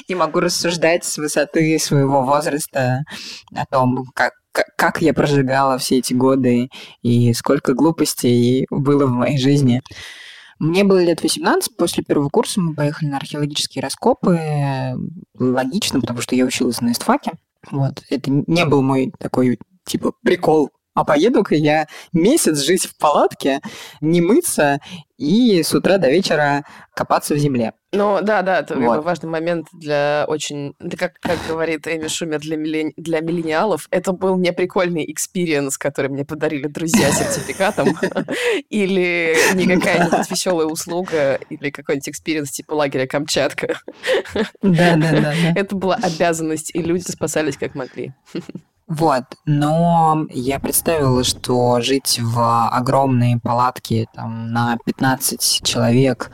и 0.08 0.15
могу 0.15 0.39
рассуждать 0.39 1.03
с 1.03 1.18
высоты 1.18 1.77
своего 1.80 2.24
возраста 2.24 3.03
о 3.56 3.65
том, 3.65 4.06
как 4.13 4.34
как 4.51 5.01
я 5.01 5.13
прожигала 5.13 5.77
все 5.77 6.00
эти 6.00 6.13
годы 6.13 6.70
и 7.01 7.34
сколько 7.34 7.74
глупостей 7.74 8.67
было 8.70 9.05
в 9.05 9.12
моей 9.12 9.38
жизни. 9.38 9.81
Мне 10.60 10.84
было 10.84 11.03
лет 11.03 11.24
18, 11.24 11.75
после 11.75 12.03
первого 12.03 12.29
курса 12.29 12.62
мы 12.62 12.75
поехали 12.75 13.10
на 13.10 13.17
археологические 13.17 13.81
раскопы. 13.81 14.39
Логично, 15.39 16.00
потому 16.01 16.22
что 16.22 16.36
я 16.36 16.46
училась 16.46 16.81
на 16.81 16.91
истфаке. 16.91 17.31
Вот. 17.72 18.03
Это 18.10 18.29
не 18.29 18.65
был 18.65 18.84
мой 18.84 19.12
такой, 19.17 19.60
типа, 19.86 20.13
прикол 20.24 20.70
а 20.93 21.03
поеду-ка 21.03 21.55
я 21.55 21.88
месяц 22.13 22.60
жить 22.60 22.86
в 22.86 22.98
палатке, 22.98 23.62
не 24.01 24.21
мыться 24.21 24.79
и 25.17 25.62
с 25.62 25.74
утра 25.74 25.98
до 25.98 26.10
вечера 26.10 26.65
копаться 26.95 27.36
в 27.36 27.38
земле. 27.38 27.74
Ну, 27.93 28.19
да, 28.21 28.41
да, 28.41 28.60
это 28.60 28.75
вот. 28.77 29.03
важный 29.03 29.29
момент 29.29 29.67
для 29.71 30.25
очень... 30.27 30.74
Да 30.79 30.98
как, 30.98 31.19
как 31.19 31.38
говорит 31.48 31.88
Эми 31.88 32.07
Шумер 32.07 32.39
для, 32.39 32.57
миллен... 32.57 32.93
для 32.98 33.19
миллениалов, 33.19 33.88
это 33.91 34.13
был 34.13 34.38
неприкольный 34.38 35.10
experience, 35.12 35.77
который 35.77 36.10
мне 36.10 36.25
подарили 36.25 36.67
друзья 36.67 37.12
сертификатом, 37.12 37.89
или 38.69 39.36
не 39.53 39.67
какая-нибудь 39.67 40.31
веселая 40.31 40.67
услуга, 40.67 41.36
или 41.50 41.69
какой-нибудь 41.69 42.10
experience 42.10 42.50
типа 42.50 42.74
лагеря 42.74 43.07
Камчатка. 43.07 43.77
Да, 44.62 44.95
да, 44.95 45.12
да. 45.12 45.33
Это 45.55 45.75
была 45.75 45.95
обязанность, 45.95 46.74
и 46.74 46.81
люди 46.81 47.03
спасались 47.12 47.57
как 47.57 47.75
могли. 47.75 48.13
Вот, 48.91 49.24
но 49.45 50.27
я 50.31 50.60
представила, 50.60 51.24
что 51.24 51.79
жить 51.79 52.19
в 52.21 52.67
огромной 52.67 53.39
палатке 53.39 54.07
там, 54.13 54.51
на 54.51 54.77
15 54.86 55.62
человек 55.63 56.29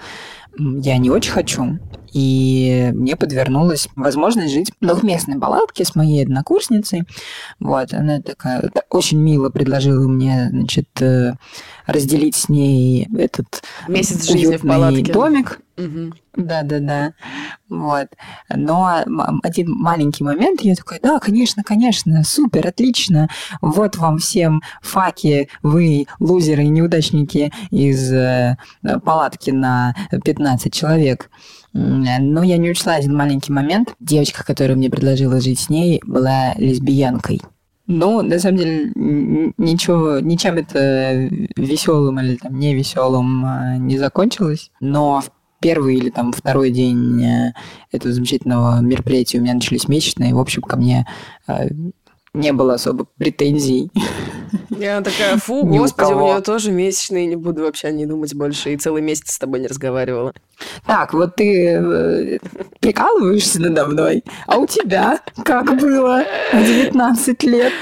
я 0.58 0.98
не 0.98 1.12
очень 1.12 1.34
хочу. 1.34 1.78
И 2.14 2.92
мне 2.94 3.16
подвернулась 3.16 3.88
возможность 3.96 4.54
жить 4.54 4.72
в 4.80 4.86
двухместной 4.86 5.40
палатке 5.40 5.86
с 5.86 5.96
моей 5.96 6.24
однокурсницей. 6.24 7.04
Вот, 7.60 7.94
она 7.94 8.22
такая 8.22 8.72
очень 8.90 9.20
мило 9.20 9.50
предложила 9.50 10.08
мне, 10.08 10.50
значит, 10.52 11.02
э, 11.02 11.34
разделить 11.86 12.36
с 12.36 12.50
ней 12.50 13.08
этот 13.18 13.64
месяц 13.88 14.30
жизни 14.30 14.58
в 14.58 14.62
палатке. 14.62 15.12
домик. 15.12 15.60
Да, 16.36 16.64
да, 16.64 16.80
да. 16.80 17.14
Вот. 17.70 18.08
Но 18.50 19.04
один 19.44 19.72
маленький 19.72 20.24
момент, 20.24 20.62
я 20.62 20.76
такой, 20.76 21.00
да, 21.02 21.20
конечно, 21.20 21.64
конечно, 21.64 22.24
супер, 22.24 22.68
отлично. 22.68 23.28
Вот 23.62 23.96
вам 23.96 24.18
всем 24.18 24.62
факи, 24.82 25.50
вы 25.62 26.08
лузеры 26.20 26.64
и 26.64 26.70
неудачники 26.70 27.52
из 27.72 28.12
э, 28.12 28.58
палатки 29.04 29.52
на 29.52 29.96
15 30.24 30.74
человек. 30.74 31.30
Но 31.98 32.44
я 32.44 32.58
не 32.58 32.72
учла 32.72 32.96
один 32.96 33.16
маленький 33.16 33.52
момент. 33.52 33.96
Девочка, 34.00 34.46
которая 34.46 34.78
мне 34.78 34.90
предложила 34.90 35.40
жить 35.42 35.60
с 35.60 35.70
ней, 35.70 36.02
была 36.06 36.54
лесбиянкой. 36.58 37.42
Ну, 37.88 38.22
на 38.22 38.38
самом 38.38 38.58
деле, 38.58 38.92
ничего, 38.96 40.20
ничем 40.20 40.56
это 40.56 41.30
веселым 41.56 42.20
или 42.20 42.36
там 42.36 42.60
не 42.60 42.76
веселым 42.76 43.46
а, 43.46 43.78
не 43.78 43.98
закончилось. 43.98 44.72
Но 44.82 45.22
в 45.22 45.32
первый 45.62 45.96
или 45.96 46.10
там 46.10 46.34
второй 46.34 46.72
день 46.72 47.24
э, 47.24 47.54
этого 47.92 48.14
замечательного 48.14 48.82
мероприятия 48.82 49.40
у 49.40 49.42
меня 49.42 49.54
начались 49.54 49.88
месячные. 49.88 50.36
В 50.36 50.40
общем, 50.40 50.64
ко 50.64 50.76
мне 50.76 51.08
а, 51.48 51.66
не 52.38 52.54
было 52.54 52.76
особо 52.76 53.06
претензий. 53.18 53.92
Я 54.70 55.02
такая, 55.02 55.38
фу, 55.38 55.64
господи, 55.66 56.14
у, 56.14 56.18
у 56.18 56.28
нее 56.28 56.42
тоже 56.42 56.72
месячные, 56.72 57.26
не 57.26 57.36
буду 57.36 57.64
вообще 57.64 57.92
не 57.92 58.06
думать 58.06 58.34
больше. 58.36 58.74
И 58.74 58.78
целый 58.78 59.02
месяц 59.02 59.34
с 59.34 59.40
тобой 59.40 59.60
не 59.60 59.68
разговаривала. 59.68 60.34
Так, 60.86 61.14
вот 61.14 61.36
ты 61.36 61.68
э, 61.68 62.40
прикалываешься 62.80 63.62
надо 63.62 63.86
мной, 63.88 64.24
а 64.46 64.58
у 64.58 64.68
тебя 64.68 65.22
как 65.44 65.80
было 65.80 66.24
в 66.54 66.64
19 66.64 67.44
лет? 67.44 67.74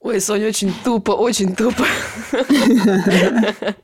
Ой, 0.00 0.20
Соня, 0.20 0.48
очень 0.48 0.72
тупо, 0.84 1.12
очень 1.12 1.54
тупо. 1.54 1.84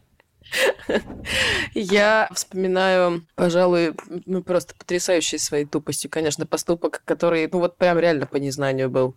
Я 1.74 2.28
вспоминаю, 2.32 3.26
пожалуй, 3.34 3.94
ну, 4.26 4.42
просто 4.42 4.74
потрясающий 4.74 5.38
своей 5.38 5.64
тупостью, 5.64 6.10
конечно, 6.10 6.46
поступок, 6.46 7.02
который, 7.04 7.48
ну, 7.52 7.60
вот 7.60 7.76
прям 7.76 7.98
реально 7.98 8.26
по 8.26 8.36
незнанию 8.36 8.90
был. 8.90 9.14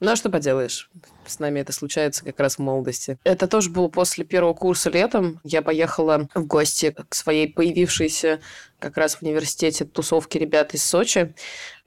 Ну, 0.00 0.12
а 0.12 0.16
что 0.16 0.30
поделаешь? 0.30 0.90
С 1.26 1.40
нами 1.40 1.60
это 1.60 1.72
случается 1.72 2.24
как 2.24 2.38
раз 2.38 2.56
в 2.56 2.58
молодости. 2.60 3.18
Это 3.24 3.48
тоже 3.48 3.70
было 3.70 3.88
после 3.88 4.24
первого 4.24 4.54
курса 4.54 4.90
летом. 4.90 5.40
Я 5.42 5.60
поехала 5.60 6.28
в 6.34 6.46
гости 6.46 6.94
к 7.08 7.14
своей 7.14 7.52
появившейся 7.52 8.40
как 8.78 8.96
раз 8.96 9.16
в 9.16 9.22
университете 9.22 9.84
тусовке 9.84 10.38
ребят 10.38 10.74
из 10.74 10.84
Сочи. 10.84 11.34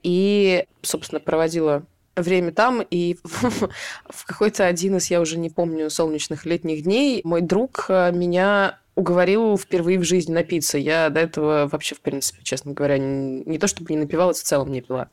И, 0.02 0.66
собственно, 0.82 1.20
проводила 1.20 1.86
время 2.14 2.52
там, 2.52 2.82
и 2.82 3.16
в 3.24 4.26
какой-то 4.26 4.66
один 4.66 4.96
из, 4.96 5.10
я 5.10 5.20
уже 5.20 5.38
не 5.38 5.48
помню, 5.48 5.88
солнечных 5.88 6.44
летних 6.44 6.82
дней 6.82 7.22
мой 7.24 7.40
друг 7.40 7.86
э, 7.88 8.12
меня 8.12 8.78
уговорил 8.94 9.56
впервые 9.56 9.98
в 9.98 10.04
жизни 10.04 10.32
напиться. 10.32 10.78
Я 10.78 11.08
до 11.10 11.20
этого 11.20 11.68
вообще, 11.70 11.94
в 11.94 12.00
принципе, 12.00 12.42
честно 12.42 12.72
говоря, 12.72 12.98
не, 12.98 13.42
не 13.44 13.58
то 13.58 13.66
чтобы 13.66 13.92
не 13.92 13.98
напивалась, 13.98 14.40
в 14.40 14.44
целом 14.44 14.70
не 14.70 14.80
пила. 14.80 15.08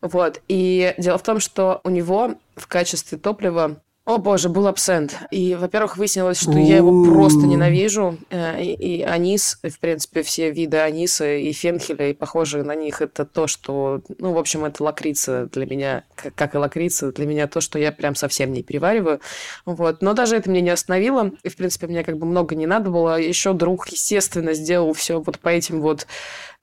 Вот. 0.00 0.42
И 0.48 0.94
дело 0.98 1.18
в 1.18 1.22
том, 1.22 1.40
что 1.40 1.80
у 1.84 1.90
него 1.90 2.34
в 2.56 2.66
качестве 2.66 3.18
топлива 3.18 3.80
о 4.06 4.18
боже, 4.18 4.50
был 4.50 4.66
абсент. 4.66 5.16
И, 5.30 5.54
во-первых, 5.54 5.96
выяснилось, 5.96 6.38
что 6.38 6.58
я 6.58 6.76
его 6.76 7.04
просто 7.04 7.46
ненавижу. 7.46 8.18
Э, 8.28 8.62
и, 8.62 8.98
и 8.98 9.02
анис, 9.02 9.58
в 9.62 9.80
принципе, 9.80 10.22
все 10.22 10.50
виды 10.50 10.76
аниса 10.76 11.36
и 11.36 11.50
фенхеля, 11.52 12.10
и 12.10 12.12
похожие 12.12 12.64
на 12.64 12.74
них, 12.74 13.00
это 13.00 13.24
то, 13.24 13.46
что... 13.46 14.02
Ну, 14.18 14.34
в 14.34 14.38
общем, 14.38 14.66
это 14.66 14.82
лакрица 14.82 15.48
для 15.50 15.64
меня, 15.64 16.04
как, 16.16 16.34
как 16.34 16.54
и 16.54 16.58
лакрица, 16.58 17.12
для 17.12 17.24
меня 17.24 17.46
то, 17.46 17.62
что 17.62 17.78
я 17.78 17.92
прям 17.92 18.14
совсем 18.14 18.52
не 18.52 18.62
перевариваю. 18.62 19.20
Вот. 19.64 20.02
Но 20.02 20.12
даже 20.12 20.36
это 20.36 20.50
меня 20.50 20.60
не 20.60 20.70
остановило. 20.70 21.30
И, 21.42 21.48
в 21.48 21.56
принципе, 21.56 21.86
мне 21.86 22.04
как 22.04 22.18
бы 22.18 22.26
много 22.26 22.54
не 22.54 22.66
надо 22.66 22.90
было. 22.90 23.18
Еще 23.18 23.54
друг, 23.54 23.88
естественно, 23.88 24.52
сделал 24.52 24.92
все 24.92 25.18
вот 25.18 25.38
по 25.38 25.48
этим 25.48 25.80
вот 25.80 26.06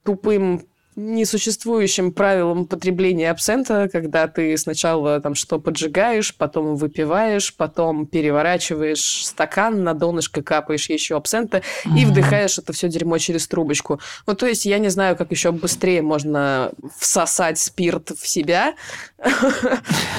тупым 0.04 0.62
несуществующим 0.96 2.12
правилам 2.12 2.62
употребления 2.62 3.30
абсента, 3.30 3.88
когда 3.90 4.28
ты 4.28 4.56
сначала 4.58 5.20
там 5.20 5.34
что 5.34 5.58
поджигаешь, 5.58 6.34
потом 6.34 6.76
выпиваешь, 6.76 7.54
потом 7.54 8.06
переворачиваешь 8.06 9.26
стакан, 9.26 9.82
на 9.84 9.94
донышко 9.94 10.42
капаешь 10.42 10.90
еще 10.90 11.16
абсента 11.16 11.58
mm-hmm. 11.58 11.98
и 11.98 12.04
вдыхаешь 12.04 12.58
это 12.58 12.72
все 12.72 12.88
дерьмо 12.88 13.18
через 13.18 13.48
трубочку. 13.48 14.00
Ну, 14.26 14.34
то 14.34 14.46
есть 14.46 14.66
я 14.66 14.78
не 14.78 14.88
знаю, 14.88 15.16
как 15.16 15.30
еще 15.30 15.52
быстрее 15.52 16.02
можно 16.02 16.72
всосать 16.98 17.58
спирт 17.58 18.10
в 18.10 18.26
себя. 18.26 18.74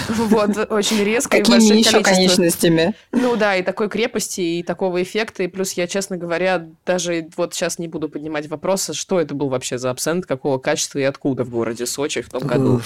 Вот, 0.10 0.72
очень 0.72 1.04
резко. 1.04 1.38
Какими 1.38 1.78
еще 1.78 2.02
конечностями? 2.02 2.94
Ну 3.12 3.36
да, 3.36 3.56
и 3.56 3.64
такой 3.64 3.90
крепости, 3.90 4.42
и 4.42 4.64
такого 4.64 5.02
эффекта. 5.02 5.44
И 5.44 5.48
плюс 5.48 5.74
я, 5.74 5.88
честно 5.88 6.18
говоря, 6.18 6.68
даже 6.86 7.30
вот 7.38 7.54
сейчас 7.54 7.80
не 7.80 7.88
буду 7.88 8.10
поднимать 8.10 8.48
вопросы, 8.48 8.94
что 8.94 9.20
это 9.20 9.34
был 9.34 9.50
вообще 9.50 9.78
за 9.78 9.92
абсент, 9.92 10.26
какого 10.26 10.60
качества 10.64 11.00
и 11.00 11.04
откуда 11.04 11.44
в 11.44 11.50
городе 11.50 11.86
Сочи 11.86 12.22
в 12.22 12.30
том 12.30 12.48
году. 12.48 12.82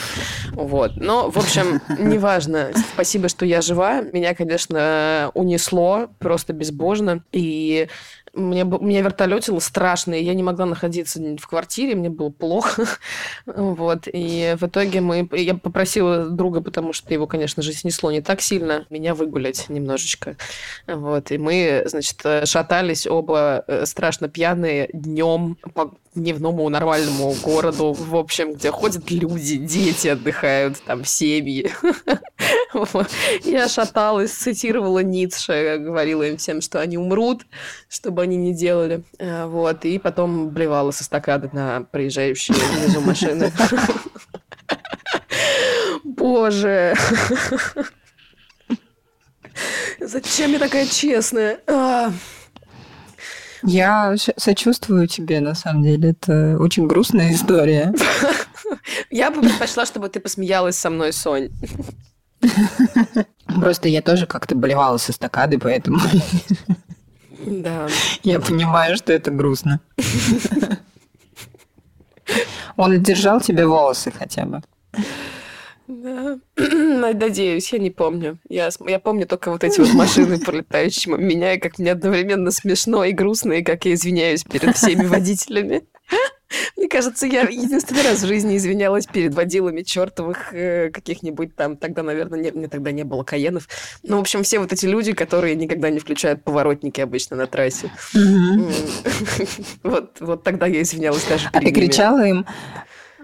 Вот. 0.52 0.98
Но, 0.98 1.30
в 1.30 1.38
общем, 1.38 1.82
неважно. 1.98 2.72
Спасибо, 2.94 3.30
что 3.30 3.46
я 3.46 3.62
жива. 3.62 4.02
Меня, 4.02 4.36
конечно, 4.36 5.32
унесло 5.34 6.10
просто 6.20 6.52
безбожно. 6.52 7.24
И 7.32 7.88
мне, 8.38 8.64
меня 8.64 9.02
вертолетило 9.02 9.60
страшно, 9.60 10.14
и 10.14 10.24
я 10.24 10.34
не 10.34 10.44
могла 10.44 10.66
находиться 10.66 11.20
в 11.20 11.48
квартире, 11.48 11.96
мне 11.96 12.10
было 12.10 12.30
плохо. 12.30 12.86
вот. 13.46 14.08
И 14.12 14.56
в 14.60 14.64
итоге 14.64 15.02
мы... 15.02 15.28
Я 15.32 15.56
попросила 15.56 16.30
друга, 16.30 16.62
потому 16.62 16.94
что 16.94 17.14
его, 17.14 17.28
конечно 17.28 17.64
же, 17.64 17.74
снесло 17.74 18.12
не 18.12 18.22
так 18.22 18.42
сильно, 18.42 18.86
меня 18.90 19.16
выгулять 19.16 19.70
немножечко. 19.70 20.38
Вот. 20.88 21.32
И 21.32 21.38
мы, 21.38 21.84
значит, 21.86 22.22
шатались 22.48 23.08
оба 23.08 23.64
э, 23.68 23.86
страшно 23.86 24.28
пьяные 24.28 24.90
днем 24.94 25.58
по 25.74 25.94
дневному 26.18 26.68
нормальному 26.70 27.34
городу, 27.44 27.94
в 27.94 28.16
общем, 28.16 28.54
где 28.54 28.72
ходят 28.72 29.10
люди, 29.12 29.58
дети 29.58 30.10
отдыхают, 30.10 30.82
там 30.84 31.06
семьи. 31.06 31.72
Я 33.44 33.68
шаталась, 33.68 34.32
цитировала 34.32 35.00
Ницше, 35.00 35.78
говорила 35.80 36.24
им 36.24 36.38
всем, 36.38 36.62
что 36.62 36.80
они 36.80 36.98
умрут, 36.98 37.46
чтобы 37.88 38.24
они 38.28 38.38
не 38.38 38.54
делали. 38.54 39.04
Э, 39.18 39.46
вот. 39.46 39.86
И 39.86 39.98
потом 39.98 40.50
блевала 40.50 40.92
со 40.92 41.04
стакана 41.04 41.50
на 41.54 41.82
проезжающие 41.82 42.56
внизу 42.56 43.02
машины. 43.02 43.52
Боже. 46.04 46.94
Зачем 50.00 50.52
я 50.52 50.60
такая 50.60 50.86
честная? 50.86 51.60
А. 51.68 52.12
Я 53.64 54.16
сочувствую 54.38 55.08
тебе, 55.08 55.40
на 55.40 55.56
самом 55.56 55.84
деле. 55.84 56.12
Это 56.12 56.58
очень 56.60 56.88
грустная 56.88 57.34
история. 57.34 57.94
Я 59.10 59.32
бы 59.32 59.42
предпочла, 59.42 59.86
чтобы 59.86 60.10
ты 60.10 60.20
посмеялась 60.20 60.78
со 60.78 60.90
мной, 60.90 61.14
Сонь. 61.14 61.50
Просто 63.46 63.90
я 63.90 64.02
тоже 64.02 64.28
как-то 64.28 64.56
болевала 64.56 64.98
со 64.98 65.14
стакады, 65.14 65.58
поэтому... 65.58 66.00
Да. 67.46 67.88
Я 68.24 68.40
понимаю, 68.40 68.98
что 68.98 69.14
это 69.14 69.32
грустно. 69.32 69.80
Он 72.76 73.02
держал 73.02 73.42
тебе 73.42 73.66
волосы 73.66 74.12
хотя 74.12 74.46
бы. 74.46 74.62
Да. 75.88 76.38
Надеюсь, 76.58 77.72
я 77.72 77.80
не 77.80 77.92
помню. 77.92 78.38
Я, 78.50 78.70
я 78.86 79.00
помню 79.00 79.26
только 79.26 79.52
вот 79.52 79.64
эти 79.64 79.80
вот 79.80 79.94
машины, 79.94 80.38
пролетающие 80.40 81.16
мимо 81.16 81.26
меня, 81.26 81.54
и 81.54 81.60
как 81.60 81.80
мне 81.80 81.94
одновременно 81.94 82.52
смешно 82.52 83.06
и 83.06 83.14
грустно, 83.14 83.54
и 83.54 83.64
как 83.64 83.86
я 83.86 83.94
извиняюсь 83.94 84.44
перед 84.44 84.76
всеми 84.76 85.06
водителями. 85.06 85.84
Мне 86.76 86.88
кажется, 86.88 87.26
я 87.26 87.42
единственный 87.42 88.04
раз 88.04 88.22
в 88.22 88.28
жизни 88.28 88.58
извинялась 88.58 89.06
перед 89.06 89.34
водилами 89.34 89.82
чертовых 89.82 90.54
э, 90.54 90.90
каких-нибудь 90.92 91.56
там, 91.56 91.78
тогда, 91.78 92.04
наверное, 92.04 92.40
не, 92.40 92.52
мне 92.52 92.68
тогда 92.68 92.92
не 92.92 93.04
было 93.04 93.24
каенов. 93.24 93.68
Ну, 94.04 94.18
в 94.18 94.22
общем, 94.22 94.44
все 94.44 94.60
вот 94.60 94.74
эти 94.74 94.86
люди, 94.86 95.14
которые 95.14 95.56
никогда 95.56 95.90
не 95.90 96.00
включают 96.00 96.44
поворотники 96.44 97.02
обычно 97.02 97.36
на 97.36 97.48
трассе. 97.48 97.92
Вот, 99.84 100.18
вот 100.20 100.44
тогда 100.44 100.66
я 100.66 100.82
извинялась 100.82 101.24
даже 101.24 101.50
А 101.54 101.60
ты 101.60 101.72
кричала 101.72 102.26
им, 102.26 102.46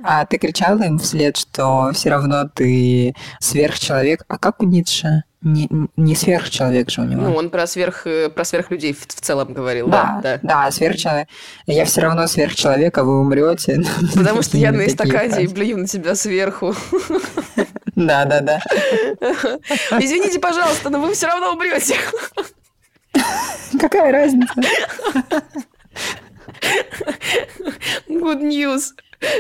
а 0.04 0.26
ты 0.26 0.38
кричала 0.38 0.82
им 0.84 1.00
вслед, 1.00 1.38
что 1.38 1.92
все 1.94 2.10
равно 2.10 2.50
ты 2.54 3.16
сверхчеловек. 3.40 4.24
А 4.28 4.38
как 4.38 4.62
у 4.62 4.66
Ницше? 4.66 5.24
Не, 5.44 5.70
не 5.98 6.16
сверхчеловек 6.16 6.90
же 6.90 7.02
у 7.02 7.04
него. 7.04 7.22
Ну, 7.24 7.36
он 7.36 7.50
про 7.50 7.68
сверх, 7.68 8.08
э, 8.08 8.30
про 8.30 8.46
сверхлюдей 8.46 8.94
в, 8.94 9.02
в 9.02 9.22
целом 9.22 9.54
говорил. 9.54 9.90
Да, 9.90 10.22
да, 10.24 10.40
да, 10.42 10.72
сверхчеловек. 10.72 11.28
Я 11.68 11.84
все 11.84 12.02
равно 12.02 12.28
сверхчеловек, 12.28 12.98
а 12.98 13.04
вы 13.04 13.20
умрете. 13.20 13.84
Потому 14.16 14.42
что 14.42 14.58
я 14.58 14.72
на 14.72 14.88
эстакаде 14.88 15.42
и 15.42 15.48
блюю 15.48 15.80
на 15.80 15.88
тебя 15.88 16.16
сверху. 16.16 16.74
Да, 17.96 18.26
да, 18.26 18.40
да. 18.42 18.60
Извините, 20.00 20.40
пожалуйста, 20.40 20.90
но 20.90 21.00
вы 21.00 21.14
все 21.14 21.28
равно 21.28 21.54
умрете. 21.54 21.96
Какая 23.80 24.12
разница? 24.12 24.52
Good 28.10 28.42
news. 28.42 28.94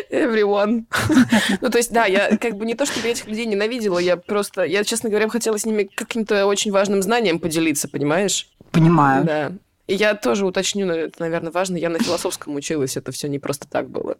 Everyone. 0.09 0.85
ну, 1.61 1.69
то 1.69 1.77
есть, 1.77 1.91
да, 1.91 2.05
я 2.05 2.37
как 2.37 2.55
бы 2.55 2.65
не 2.65 2.75
то, 2.75 2.85
чтобы 2.85 3.07
я 3.07 3.11
этих 3.11 3.27
людей 3.27 3.45
ненавидела, 3.45 3.99
я 3.99 4.17
просто, 4.17 4.63
я, 4.63 4.83
честно 4.83 5.09
говоря, 5.09 5.27
хотела 5.29 5.57
с 5.57 5.65
ними 5.65 5.83
каким-то 5.83 6.45
очень 6.45 6.71
важным 6.71 7.01
знанием 7.01 7.39
поделиться, 7.39 7.87
понимаешь? 7.87 8.49
Понимаю. 8.71 9.25
Да. 9.25 9.51
И 9.87 9.95
я 9.95 10.15
тоже 10.15 10.45
уточню, 10.45 10.89
это, 10.89 11.21
наверное, 11.21 11.51
важно, 11.51 11.75
я 11.77 11.89
на 11.89 11.99
философском 11.99 12.55
училась, 12.55 12.95
это 12.95 13.11
все 13.11 13.27
не 13.27 13.39
просто 13.39 13.67
так 13.67 13.89
было. 13.89 14.17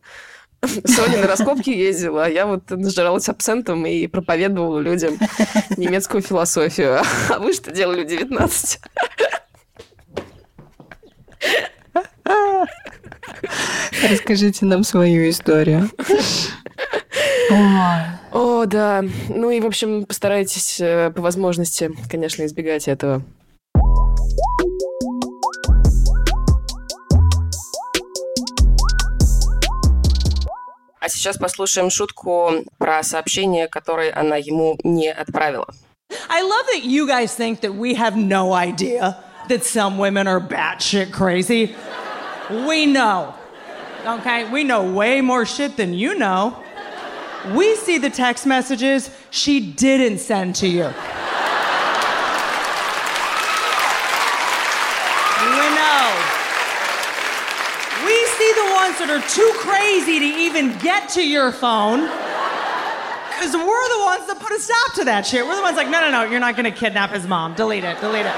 Соня 0.86 1.20
на 1.20 1.28
раскопки 1.28 1.70
ездила, 1.70 2.26
а 2.26 2.30
я 2.30 2.46
вот 2.46 2.70
нажиралась 2.70 3.30
абсентом 3.30 3.86
и 3.86 4.08
проповедовала 4.08 4.80
людям 4.80 5.18
немецкую 5.78 6.22
философию. 6.22 7.02
А 7.30 7.40
вы 7.40 7.54
что 7.54 7.72
делали 7.72 8.04
в 8.04 8.08
19? 8.08 8.80
Расскажите 14.10 14.66
нам 14.66 14.84
свою 14.84 15.30
историю. 15.30 15.90
О, 18.32 18.66
да. 18.66 19.04
Ну 19.30 19.52
и, 19.52 19.60
в 19.60 19.66
общем, 19.66 20.06
постарайтесь 20.06 20.80
э, 20.80 21.12
по 21.16 21.22
возможности, 21.22 21.92
конечно, 22.10 22.44
избегать 22.46 22.88
этого. 22.88 23.22
А 31.00 31.10
сейчас 31.10 31.38
послушаем 31.38 31.90
шутку 31.90 32.64
про 32.78 33.04
сообщение, 33.04 33.68
которое 33.68 34.14
она 34.16 34.38
ему 34.38 34.78
не 34.84 35.12
отправила. 35.12 35.68
I 36.30 36.42
love 36.42 36.66
that 36.74 36.84
you 36.84 37.06
guys 37.06 37.36
think 37.36 37.60
that 37.62 37.76
we 37.76 37.94
have 37.96 38.16
no 38.16 38.54
idea 38.54 39.18
that 39.50 39.66
some 39.66 39.98
women 39.98 40.28
are 40.28 40.40
batshit 40.40 41.12
crazy. 41.12 41.76
We 42.50 42.86
know. 42.86 43.34
Okay? 44.06 44.50
We 44.50 44.64
know 44.64 44.92
way 44.92 45.22
more 45.22 45.46
shit 45.46 45.78
than 45.78 45.94
you 45.94 46.16
know. 46.16 46.62
We 47.54 47.76
see 47.76 47.98
the 47.98 48.10
text 48.10 48.46
messages 48.46 49.10
she 49.30 49.60
didn't 49.60 50.20
send 50.20 50.56
to 50.56 50.68
you. 50.68 50.84
We 50.84 50.90
know. 55.76 56.08
We 58.06 58.16
see 58.26 58.52
the 58.56 58.70
ones 58.76 58.98
that 59.00 59.10
are 59.10 59.22
too 59.28 59.52
crazy 59.60 60.20
to 60.20 60.26
even 60.26 60.78
get 60.80 61.10
to 61.10 61.28
your 61.28 61.52
phone. 61.52 62.02
Because 63.30 63.54
we're 63.56 63.90
the 63.98 64.04
ones 64.06 64.28
that 64.28 64.38
put 64.40 64.52
a 64.52 64.60
stop 64.60 64.94
to 64.96 65.06
that 65.06 65.26
shit. 65.26 65.46
We're 65.46 65.56
the 65.56 65.62
ones 65.62 65.76
like, 65.76 65.90
no, 65.90 66.00
no, 66.00 66.12
no, 66.12 66.24
you're 66.24 66.40
not 66.40 66.56
going 66.56 66.72
to 66.72 66.78
kidnap 66.78 67.12
his 67.12 67.28
mom. 67.28 67.56
Delete 67.56 67.84
it, 67.84 68.00
delete 68.00 68.26
it. 68.26 68.36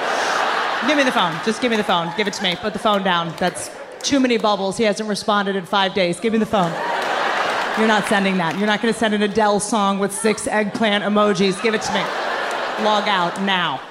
Give 0.87 0.97
me 0.97 1.03
the 1.03 1.11
phone. 1.11 1.37
Just 1.45 1.61
give 1.61 1.69
me 1.69 1.77
the 1.77 1.83
phone. 1.83 2.11
Give 2.17 2.27
it 2.27 2.33
to 2.33 2.43
me. 2.43 2.55
Put 2.55 2.73
the 2.73 2.79
phone 2.79 3.03
down. 3.03 3.33
That's 3.37 3.69
too 4.05 4.19
many 4.19 4.37
bubbles. 4.37 4.77
He 4.77 4.83
hasn't 4.83 5.09
responded 5.09 5.55
in 5.55 5.65
five 5.65 5.93
days. 5.93 6.19
Give 6.19 6.31
me 6.31 6.39
the 6.39 6.45
phone. 6.45 6.71
You're 7.77 7.87
not 7.87 8.05
sending 8.05 8.37
that. 8.37 8.57
You're 8.57 8.67
not 8.67 8.81
going 8.81 8.93
to 8.93 8.97
send 8.97 9.13
an 9.13 9.21
Adele 9.21 9.59
song 9.59 9.99
with 9.99 10.13
six 10.13 10.47
eggplant 10.47 11.03
emojis. 11.03 11.61
Give 11.61 11.73
it 11.73 11.81
to 11.81 11.93
me. 11.93 11.99
Log 12.85 13.07
out 13.07 13.41
now. 13.41 13.81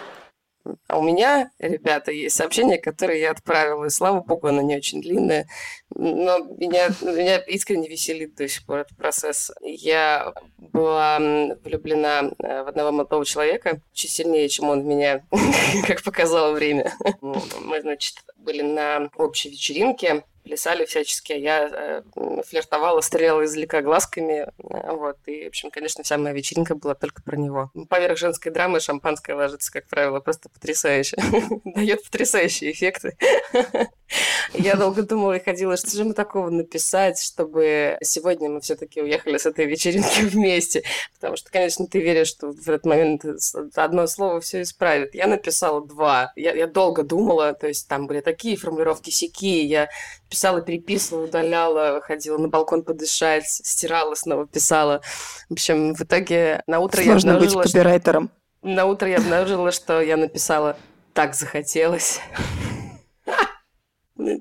А 0.87 0.99
у 0.99 1.03
меня, 1.03 1.51
ребята, 1.59 2.11
есть 2.11 2.37
сообщение, 2.37 2.79
которое 2.79 3.19
я 3.19 3.33
отправила, 3.33 3.85
и 3.85 3.91
слава 3.91 4.21
богу, 4.23 4.47
оно 4.47 4.63
не 4.63 4.77
очень 4.77 5.03
длинное, 5.03 5.47
но 5.95 6.39
меня, 6.39 6.89
меня 7.03 7.39
искренне 7.39 7.89
веселит 7.89 8.35
до 8.35 8.49
сих 8.49 8.65
пор 8.65 8.79
этот 8.81 8.97
процесс. 8.97 9.53
Я 9.61 10.33
была 10.57 11.19
влюблена 11.19 12.31
э, 12.39 12.63
в 12.63 12.69
одного 12.69 12.93
молодого 12.93 13.27
человека, 13.27 13.81
чуть 13.93 14.11
сильнее, 14.11 14.49
чем 14.49 14.71
он 14.71 14.83
в 14.83 14.85
меня, 14.87 15.25
как 15.87 16.03
показало 16.03 16.53
время. 16.53 16.93
Мы, 17.21 17.81
значит, 17.83 18.25
были 18.39 18.63
на 18.63 19.11
общей 19.17 19.51
вечеринке, 19.51 20.25
плясали 20.45 20.85
всячески. 20.85 21.33
Я 21.33 21.69
э, 21.73 22.43
флиртовала, 22.47 23.01
стреляла 23.01 23.45
издалека 23.45 23.83
глазками. 23.83 24.47
Э, 24.59 24.93
вот. 24.93 25.17
И, 25.27 25.45
в 25.45 25.49
общем, 25.49 25.71
конечно, 25.71 26.05
вся 26.05 26.19
моя 26.19 26.35
вечеринка 26.35 26.75
была 26.75 26.95
только 26.95 27.23
про 27.23 27.37
него. 27.37 27.71
Поверх 27.89 28.19
женской 28.19 28.53
драмы 28.53 28.81
шампанское 28.81 29.35
ложится, 29.35 29.73
как 29.73 29.87
правило, 29.89 30.21
просто 30.21 30.49
потрясающе. 30.49 31.17
Дает 31.65 32.05
потрясающие 32.05 32.73
эффекты. 32.73 33.17
Я 34.53 34.77
долго 34.77 35.03
думала 35.03 35.33
и 35.37 35.43
ходила, 35.43 35.77
что 35.77 35.91
же 35.91 36.05
мы 36.05 36.15
такого 36.15 36.51
написать, 36.51 37.21
чтобы 37.21 37.97
сегодня 38.03 38.51
мы 38.51 38.61
все-таки 38.61 39.01
уехали 39.01 39.39
с 39.39 39.47
этой 39.47 39.65
вечеринки 39.65 40.21
вместе. 40.23 40.85
Потому 41.15 41.37
что, 41.37 41.51
конечно, 41.51 41.87
ты 41.87 42.01
веришь, 42.01 42.29
что 42.29 42.53
в 42.53 42.69
этот 42.69 42.85
момент 42.85 43.25
одно 43.75 44.07
слово 44.07 44.41
все 44.41 44.63
исправит. 44.63 45.15
Я 45.15 45.27
написала 45.27 45.85
два. 45.85 46.33
Я, 46.37 46.55
я 46.55 46.67
долго 46.67 47.03
думала, 47.03 47.55
то 47.55 47.67
есть 47.67 47.89
там 47.89 48.07
были 48.07 48.21
такие 48.21 48.57
формулировки 48.57 49.11
сики. 49.11 49.63
Я 49.63 49.89
писала, 50.35 50.61
переписывала, 50.61 51.27
удаляла, 51.27 52.01
ходила 52.01 52.39
на 52.39 52.49
балкон 52.49 52.83
подышать, 52.83 53.47
стирала, 53.47 54.17
снова 54.17 54.49
писала. 54.49 55.01
В 55.49 55.53
общем, 55.53 55.95
в 55.95 56.01
итоге 56.01 56.65
на 56.67 56.81
утро 56.81 57.03
Сложно 57.03 57.31
я 57.31 57.35
обнаружила, 57.37 57.63
быть 57.63 57.73
копирайтером. 57.73 58.31
Что... 58.59 58.69
На 58.69 58.87
утро 58.87 59.09
я 59.09 59.19
обнаружила, 59.19 59.71
что 59.71 60.01
я 60.01 60.17
написала 60.17 60.77
«так 61.13 61.37
захотелось». 61.37 62.19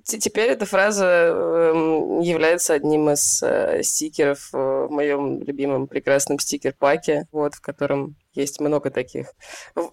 Теперь 0.03 0.49
эта 0.49 0.65
фраза 0.65 1.05
эм, 1.05 2.21
является 2.21 2.73
одним 2.73 3.09
из 3.09 3.41
э, 3.43 3.81
стикеров 3.83 4.49
в 4.51 4.87
моем 4.89 5.41
любимом 5.41 5.87
прекрасном 5.87 6.39
стикер-паке, 6.39 7.27
вот, 7.31 7.55
в 7.55 7.61
котором 7.61 8.15
есть 8.33 8.59
много 8.59 8.89
таких 8.89 9.33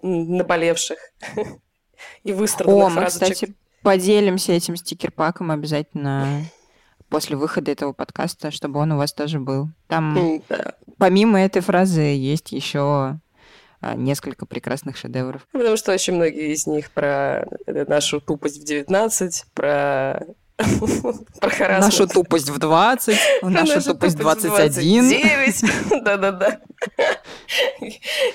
наболевших 0.02 0.98
и 2.24 2.32
выстраданных 2.32 2.86
О, 2.86 2.88
мы, 2.88 3.00
фразочек. 3.00 3.34
Кстати, 3.34 3.54
поделимся 3.82 4.52
этим 4.52 4.76
стикер-паком 4.76 5.50
обязательно 5.50 6.44
после 7.08 7.36
выхода 7.36 7.70
этого 7.72 7.92
подкаста, 7.92 8.50
чтобы 8.50 8.80
он 8.80 8.92
у 8.92 8.96
вас 8.96 9.12
тоже 9.12 9.40
был. 9.40 9.68
Там 9.88 10.42
помимо 10.98 11.40
этой 11.40 11.60
фразы 11.60 12.00
есть 12.00 12.52
еще 12.52 13.18
а, 13.82 13.94
несколько 13.94 14.46
прекрасных 14.46 14.96
шедевров. 14.96 15.46
Потому 15.52 15.76
что 15.76 15.92
очень 15.92 16.14
многие 16.14 16.52
из 16.52 16.66
них 16.66 16.90
про 16.90 17.46
э, 17.66 17.84
нашу 17.88 18.20
тупость 18.20 18.60
в 18.60 18.64
19, 18.64 19.46
про 19.54 20.22
про 21.40 21.50
харассмент. 21.50 21.84
Нашу 21.84 22.06
тупость 22.06 22.50
в 22.50 22.58
20, 22.58 23.18
нашу 23.42 23.82
тупость 23.82 24.16
в 24.16 24.18
21. 24.18 25.08
29. 25.08 26.02
Да-да-да. 26.04 26.60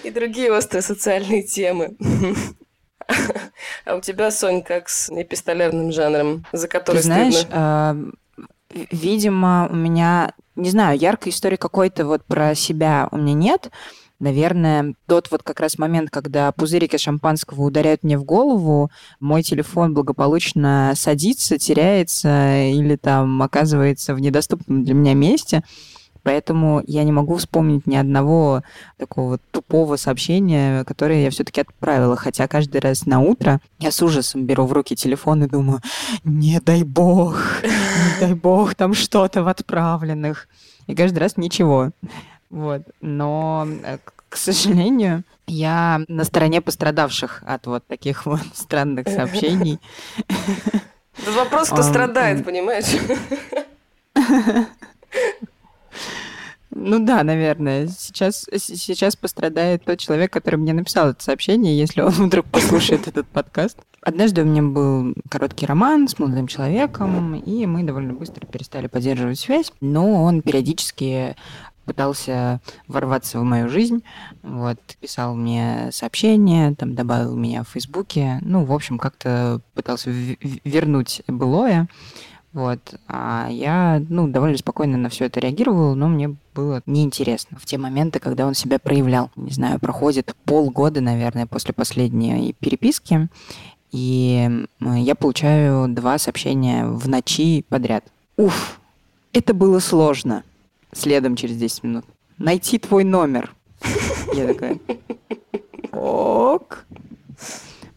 И 0.04 0.10
другие 0.10 0.52
острые 0.52 0.82
социальные 0.82 1.44
темы. 1.44 1.96
А 3.86 3.96
у 3.96 4.02
тебя, 4.02 4.32
Сонь, 4.32 4.64
как 4.64 4.90
с 4.90 5.10
эпистолярным 5.10 5.92
жанром, 5.92 6.46
за 6.52 6.68
который 6.68 6.98
Ты 6.98 7.04
знаешь, 7.04 7.46
а, 7.52 7.96
видимо, 8.92 9.68
у 9.72 9.76
меня, 9.76 10.34
не 10.56 10.70
знаю, 10.70 10.98
яркой 10.98 11.32
истории 11.32 11.56
какой-то 11.56 12.06
вот 12.06 12.26
про 12.26 12.56
себя 12.56 13.08
у 13.12 13.18
меня 13.18 13.34
нет. 13.34 13.72
Наверное, 14.20 14.96
тот 15.08 15.30
вот 15.30 15.44
как 15.44 15.60
раз 15.60 15.78
момент, 15.78 16.10
когда 16.10 16.52
пузырики 16.54 16.96
шампанского 16.98 17.64
ударяют 17.64 18.04
мне 18.04 18.18
в 18.18 18.24
голову, 18.24 18.90
мой 19.20 19.44
телефон 19.44 19.94
благополучно 19.94 20.94
садится, 20.96 21.58
теряется 21.58 22.64
или 22.64 22.96
там 22.96 23.42
оказывается 23.42 24.16
в 24.16 24.22
недоступном 24.22 24.86
для 24.86 24.94
меня 24.94 25.14
месте. 25.14 25.64
Поэтому 26.26 26.82
я 26.88 27.04
не 27.04 27.12
могу 27.12 27.36
вспомнить 27.36 27.86
ни 27.86 27.96
одного 27.96 28.64
такого 28.98 29.38
тупого 29.52 29.96
сообщения, 29.96 30.84
которое 30.84 31.24
я 31.24 31.30
все-таки 31.30 31.62
отправила. 31.62 32.16
Хотя 32.16 32.48
каждый 32.48 32.82
раз 32.82 33.06
на 33.06 33.20
утро 33.20 33.62
я 33.78 33.92
с 33.92 34.02
ужасом 34.02 34.48
беру 34.48 34.66
в 34.66 34.74
руки 34.74 34.96
телефон 34.96 35.44
и 35.44 35.48
думаю, 35.48 35.82
не 36.24 36.60
дай 36.60 36.82
бог, 36.82 37.62
не 37.62 38.20
дай 38.20 38.34
бог, 38.34 38.74
там 38.74 38.96
что-то 38.96 39.44
в 39.44 39.48
отправленных. 39.48 40.48
И 40.88 40.96
каждый 40.96 41.20
раз 41.20 41.38
ничего. 41.38 41.92
Вот. 42.50 42.82
Но, 43.02 43.68
э, 43.84 44.00
к 44.28 44.36
сожалению, 44.36 45.26
я 45.46 46.02
на 46.08 46.24
стороне 46.24 46.60
пострадавших 46.60 47.44
от 47.46 47.68
вот 47.68 47.86
таких 47.86 48.26
вот 48.26 48.42
странных 48.56 49.10
сообщений. 49.10 49.80
Тут 51.24 51.36
вопрос, 51.36 51.70
кто 51.70 51.84
страдает, 51.84 52.44
понимаешь? 52.44 52.88
Ну 56.78 57.00
да, 57.00 57.24
наверное. 57.24 57.88
Сейчас, 57.88 58.46
сейчас 58.58 59.16
пострадает 59.16 59.86
тот 59.86 59.98
человек, 59.98 60.34
который 60.34 60.58
мне 60.58 60.74
написал 60.74 61.10
это 61.12 61.24
сообщение, 61.24 61.78
если 61.78 62.02
он 62.02 62.12
вдруг 62.28 62.46
послушает 62.48 63.08
этот 63.08 63.28
подкаст. 63.28 63.80
Однажды 64.02 64.42
у 64.42 64.46
меня 64.46 64.62
был 64.62 65.16
короткий 65.30 65.66
роман 65.66 66.10
с 66.10 66.20
молодым 66.20 66.48
человеком, 66.48 67.36
и 67.36 67.66
мы 67.66 67.84
довольно 67.84 68.14
быстро 68.14 68.46
перестали 68.46 68.88
поддерживать 68.88 69.40
связь, 69.40 69.72
но 69.80 70.24
он 70.24 70.42
периодически 70.42 71.38
пытался 71.86 72.60
ворваться 72.88 73.40
в 73.40 73.44
мою 73.44 73.70
жизнь, 73.70 74.04
вот, 74.44 74.80
писал 75.00 75.36
мне 75.36 75.90
сообщения, 75.92 76.76
там, 76.76 76.94
добавил 76.94 77.36
меня 77.36 77.64
в 77.64 77.70
Фейсбуке, 77.70 78.40
ну, 78.42 78.66
в 78.66 78.74
общем, 78.74 78.98
как-то 78.98 79.62
пытался 79.76 80.10
вернуть 80.10 81.22
былое, 81.28 81.88
вот. 82.56 82.96
А 83.10 83.50
я, 83.52 84.02
ну, 84.08 84.30
довольно 84.30 84.58
спокойно 84.58 84.98
на 84.98 85.10
все 85.10 85.26
это 85.26 85.42
реагировала, 85.42 85.94
но 85.94 86.08
мне 86.08 86.38
было 86.54 86.82
неинтересно 86.86 87.60
в 87.60 87.66
те 87.66 87.78
моменты, 87.78 88.20
когда 88.20 88.48
он 88.48 88.54
себя 88.54 88.80
проявлял. 88.80 89.30
Не 89.36 89.52
знаю, 89.52 89.78
проходит 89.78 90.34
полгода, 90.46 91.02
наверное, 91.02 91.48
после 91.48 91.74
последней 91.74 92.56
переписки, 92.58 93.28
и 93.92 94.66
я 94.80 95.16
получаю 95.16 95.90
два 95.90 96.18
сообщения 96.18 96.86
в 96.86 97.10
ночи 97.10 97.66
подряд. 97.68 98.06
Уф, 98.38 98.80
это 99.34 99.54
было 99.54 99.80
сложно. 99.80 100.46
Следом 100.94 101.36
через 101.36 101.58
10 101.58 101.84
минут. 101.84 102.06
Найти 102.38 102.80
твой 102.80 103.04
номер. 103.04 103.54
Я 104.34 104.48
такая, 104.48 104.80
ок. 105.92 106.86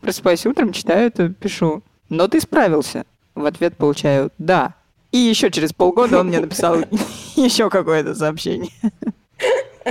Просыпаюсь 0.00 0.46
утром, 0.46 0.72
читаю 0.72 1.06
это, 1.06 1.28
пишу. 1.28 1.84
Но 2.08 2.26
ты 2.26 2.40
справился. 2.40 3.04
В 3.38 3.46
ответ 3.46 3.76
получаю 3.76 4.30
«да». 4.38 4.74
И 5.12 5.18
еще 5.18 5.50
через 5.50 5.72
полгода 5.72 6.20
он 6.20 6.26
мне 6.28 6.40
написал 6.40 6.76
еще 7.36 7.70
какое-то 7.70 8.14
сообщение. 8.14 8.72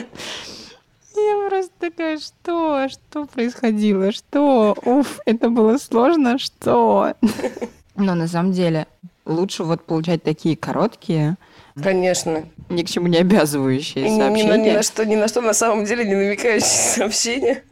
Я 1.15 1.49
просто 1.49 1.71
такая, 1.79 2.19
что? 2.19 2.87
Что 2.89 3.25
происходило? 3.25 4.11
Что? 4.11 4.75
Уф, 4.85 5.19
это 5.25 5.49
было 5.49 5.77
сложно? 5.77 6.37
Что? 6.37 7.13
Но 7.95 8.13
на 8.13 8.27
самом 8.27 8.51
деле 8.51 8.85
лучше 9.25 9.63
вот 9.63 9.83
получать 9.83 10.21
такие 10.23 10.55
короткие, 10.55 11.37
Конечно. 11.81 12.45
ни 12.69 12.83
к 12.83 12.89
чему 12.89 13.07
не 13.07 13.17
обязывающие 13.17 14.05
И 14.07 14.09
ни, 14.11 14.19
на, 14.19 14.29
ни 14.29 14.41
сообщения. 14.41 14.73
на 14.73 14.83
что, 14.83 15.05
ни 15.05 15.15
на 15.15 15.27
что 15.27 15.41
на 15.41 15.53
самом 15.53 15.85
деле 15.85 16.05
не 16.05 16.15
намекающие 16.15 16.61
сообщения. 16.69 17.63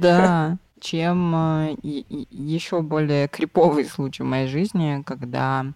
Да, 0.00 0.58
чем 0.80 1.76
еще 1.82 2.82
более 2.82 3.28
криповый 3.28 3.84
случай 3.84 4.22
в 4.22 4.26
моей 4.26 4.48
жизни, 4.48 5.02
когда 5.06 5.66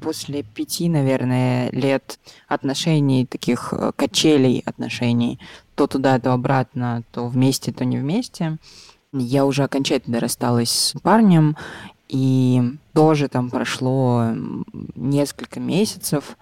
после 0.00 0.42
пяти, 0.42 0.88
наверное, 0.88 1.70
лет 1.70 2.18
отношений, 2.46 3.24
таких 3.24 3.72
э, 3.72 3.92
качелей 3.96 4.62
отношений, 4.66 5.40
то 5.74 5.86
туда, 5.86 6.18
то 6.18 6.32
обратно, 6.32 7.04
то 7.10 7.26
вместе, 7.26 7.72
то 7.72 7.86
не 7.86 7.96
вместе, 7.96 8.58
я 9.12 9.46
уже 9.46 9.62
окончательно 9.62 10.20
рассталась 10.20 10.70
с 10.70 11.00
парнем, 11.00 11.56
и 12.08 12.62
тоже 12.92 13.28
там 13.28 13.48
прошло 13.48 14.28
несколько 14.94 15.58
месяцев 15.58 16.36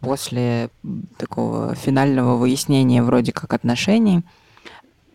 после 0.00 0.70
такого 1.16 1.74
финального 1.74 2.36
выяснения 2.36 3.02
вроде 3.02 3.32
как 3.32 3.54
отношений. 3.54 4.22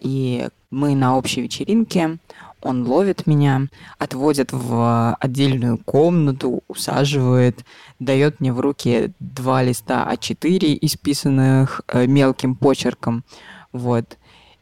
И 0.04 0.48
мы 0.70 0.96
на 0.96 1.18
общей 1.18 1.42
вечеринке, 1.42 2.18
он 2.62 2.86
ловит 2.86 3.26
меня, 3.26 3.68
отводит 3.98 4.52
в 4.52 5.16
отдельную 5.20 5.78
комнату, 5.78 6.62
усаживает, 6.68 7.66
дает 8.00 8.40
мне 8.40 8.54
в 8.54 8.60
руки 8.60 9.12
два 9.20 9.64
листа 9.64 10.08
А4, 10.12 10.78
исписанных 10.82 11.82
э, 11.88 12.06
мелким 12.06 12.56
почерком, 12.56 13.24
вот, 13.72 14.18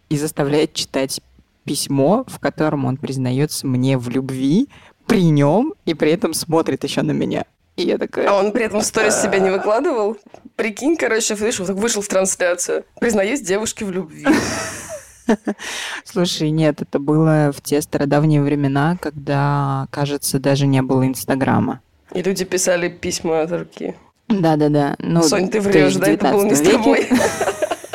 и 0.09 0.17
заставляет 0.17 0.73
читать 0.73 1.21
письмо, 1.63 2.23
в 2.27 2.39
котором 2.39 2.85
он 2.85 2.97
признается 2.97 3.67
мне 3.67 3.97
в 3.97 4.09
любви 4.09 4.67
при 5.07 5.23
нем 5.23 5.73
и 5.85 5.93
при 5.93 6.11
этом 6.11 6.33
смотрит 6.33 6.83
еще 6.83 7.01
на 7.01 7.11
меня. 7.11 7.45
И 7.77 7.83
я 7.83 7.97
такая... 7.97 8.29
А 8.29 8.39
он 8.39 8.51
при 8.51 8.65
этом 8.65 8.81
сторис 8.81 9.21
себя 9.21 9.39
не 9.39 9.49
выкладывал? 9.49 10.17
Прикинь, 10.55 10.97
короче, 10.97 11.35
вышел, 11.35 11.65
так 11.65 11.75
вышел 11.77 12.01
в 12.01 12.07
трансляцию. 12.07 12.83
Признаюсь 12.99 13.41
девушке 13.41 13.85
в 13.85 13.91
любви. 13.91 14.25
Слушай, 16.03 16.51
нет, 16.51 16.81
это 16.81 16.99
было 16.99 17.51
в 17.55 17.61
те 17.61 17.81
стародавние 17.81 18.41
времена, 18.41 18.97
когда, 19.01 19.87
кажется, 19.91 20.39
даже 20.39 20.67
не 20.67 20.81
было 20.81 21.05
Инстаграма. 21.07 21.81
И 22.13 22.21
люди 22.21 22.45
писали 22.45 22.89
письма 22.89 23.41
от 23.41 23.51
руки. 23.51 23.95
Да-да-да. 24.27 24.95
Ну, 24.99 25.23
Сонь, 25.23 25.49
ты 25.49 25.61
врешь, 25.61 25.95
да? 25.95 26.07
Это 26.07 26.31
было 26.31 26.45
не 26.45 26.55
с 26.55 26.61
19 26.61 26.71
тобой. 26.71 27.07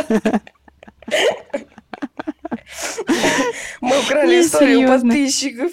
Мы 3.80 3.98
украли 4.00 4.40
историю 4.42 4.88
подписчиков. 4.88 5.70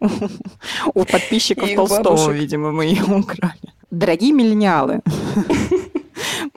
У 0.94 1.04
подписчиков 1.04 1.74
Толстого, 1.74 2.30
видимо, 2.30 2.72
мы 2.72 2.84
ее 2.84 3.02
украли. 3.04 3.72
Дорогие 3.90 4.32
миллениалы, 4.32 5.00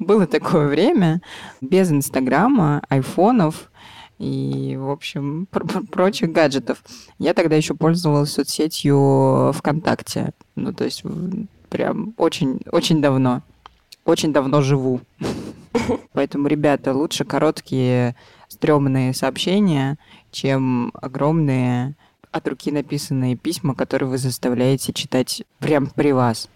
было 0.10 0.26
такое 0.26 0.68
время 0.68 1.22
без 1.62 1.92
Инстаграма, 1.92 2.82
айфонов 2.90 3.70
и, 4.18 4.76
в 4.76 4.90
общем, 4.90 5.48
пр- 5.52 5.68
пр- 5.68 5.86
прочих 5.86 6.32
гаджетов. 6.32 6.84
Я 7.20 7.36
тогда 7.36 7.56
еще 7.56 7.76
пользовалась 7.76 8.32
соцсетью 8.32 9.54
ВКонтакте. 9.54 10.32
Ну, 10.56 10.74
то 10.74 10.84
есть 10.84 11.04
прям 11.70 12.16
очень, 12.18 12.60
очень 12.72 13.04
давно. 13.04 13.44
Очень 14.04 14.34
давно 14.34 14.62
живу. 14.64 15.00
Поэтому, 16.14 16.48
ребята, 16.48 16.96
лучше 16.96 17.24
короткие 17.24 18.16
стрёмные 18.48 19.14
сообщения, 19.14 20.00
чем 20.32 20.92
огромные 21.00 21.94
от 22.32 22.48
руки 22.48 22.72
написанные 22.72 23.36
письма, 23.36 23.76
которые 23.76 24.10
вы 24.10 24.18
заставляете 24.18 24.92
читать 24.92 25.44
прям 25.60 25.86
при 25.86 26.14
вас. 26.14 26.50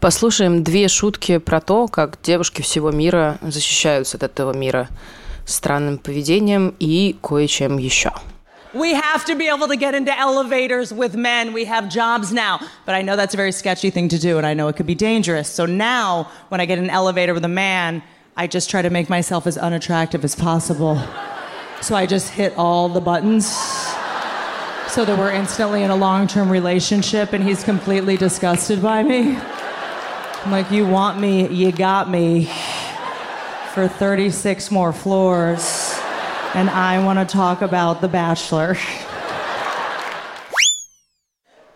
Послушаем 0.00 0.62
две 0.62 0.88
шутки 0.88 1.38
про 1.38 1.60
то, 1.60 1.88
как 1.88 2.18
девушки 2.22 2.62
всего 2.62 2.90
мира 2.90 3.38
защищаются 3.42 4.16
от 4.18 4.22
этого 4.22 4.52
мира 4.52 4.88
странным 5.46 5.98
поведением 5.98 6.74
и 6.78 7.16
кое-чем 7.22 7.78
еще. 7.78 8.12
We 8.74 8.92
have 8.92 9.24
to 9.24 9.34
be 9.34 9.48
able 9.48 9.68
to 9.68 9.76
get 9.76 9.94
into 9.94 10.12
elevators 10.12 10.92
with 10.92 11.16
men. 11.16 11.54
We 11.54 11.64
have 11.64 11.88
jobs 11.88 12.30
now. 12.30 12.60
But 12.84 12.94
I 12.94 13.00
know 13.00 13.16
that's 13.16 13.32
a 13.32 13.36
very 13.36 13.52
sketchy 13.52 13.90
thing 13.90 14.08
to 14.08 14.18
do, 14.18 14.36
and 14.36 14.46
I 14.46 14.52
know 14.52 14.68
it 14.68 14.76
could 14.76 14.86
be 14.86 14.94
dangerous. 14.94 15.48
So 15.48 15.64
now, 15.64 16.28
when 16.50 16.60
I 16.60 16.66
get 16.66 16.76
in 16.76 16.84
an 16.84 16.90
elevator 16.90 17.32
with 17.32 17.44
a 17.44 17.48
man, 17.48 18.02
I 18.36 18.46
just 18.46 18.68
try 18.68 18.82
to 18.82 18.90
make 18.90 19.08
myself 19.08 19.46
as 19.46 19.56
unattractive 19.56 20.24
as 20.24 20.34
possible. 20.34 21.00
So 21.80 21.94
I 21.94 22.04
just 22.04 22.28
hit 22.28 22.52
all 22.58 22.90
the 22.90 23.00
buttons 23.00 23.46
so 24.88 25.04
that 25.06 25.18
we're 25.18 25.32
instantly 25.32 25.82
in 25.82 25.90
a 25.90 25.96
long 25.96 26.26
term 26.26 26.50
relationship 26.50 27.32
and 27.32 27.42
he's 27.42 27.64
completely 27.64 28.18
disgusted 28.18 28.82
by 28.82 29.02
me. 29.02 29.38
I'm 30.43 30.49
like, 30.49 30.71
you 30.71 30.87
want 30.87 31.19
me, 31.19 31.47
you 31.49 31.71
got 31.71 32.09
me 32.09 32.45
for 33.73 33.87
36 33.87 34.71
more 34.71 34.91
floors 34.91 35.95
and 36.55 36.67
I 36.67 37.03
want 37.03 37.19
to 37.19 37.25
talk 37.31 37.61
about 37.61 38.01
The 38.01 38.07
Bachelor. 38.07 38.75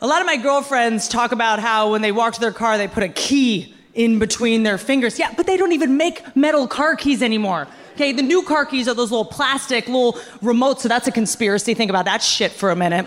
a 0.02 0.08
lot 0.08 0.20
of 0.22 0.26
my 0.26 0.38
girlfriends 0.38 1.08
talk 1.08 1.32
about 1.32 1.60
how 1.60 1.92
when 1.92 2.02
they 2.02 2.12
walk 2.12 2.34
to 2.34 2.40
their 2.42 2.52
car, 2.52 2.80
they 2.80 2.88
put 2.88 3.04
a 3.04 3.10
key 3.10 3.76
in 3.94 4.18
between 4.18 4.64
their 4.64 4.80
fingers. 4.80 5.20
Yeah, 5.20 5.32
but 5.38 5.46
they 5.46 5.58
don't 5.58 5.72
even 5.72 5.96
make 5.96 6.36
metal 6.36 6.68
car 6.68 6.96
keys 6.96 7.22
anymore. 7.22 7.68
Okay, 7.94 8.14
the 8.14 8.24
new 8.24 8.42
car 8.42 8.66
keys 8.66 8.88
are 8.88 8.96
those 8.96 9.12
little 9.12 9.26
plastic 9.26 9.86
little 9.86 10.14
remotes, 10.42 10.80
so 10.80 10.90
that's 10.90 11.08
a 11.08 11.12
conspiracy. 11.12 11.76
Think 11.76 11.92
about 11.92 12.06
that 12.06 12.24
shit 12.24 12.52
for 12.52 12.72
a 12.72 12.76
minute. 12.76 13.06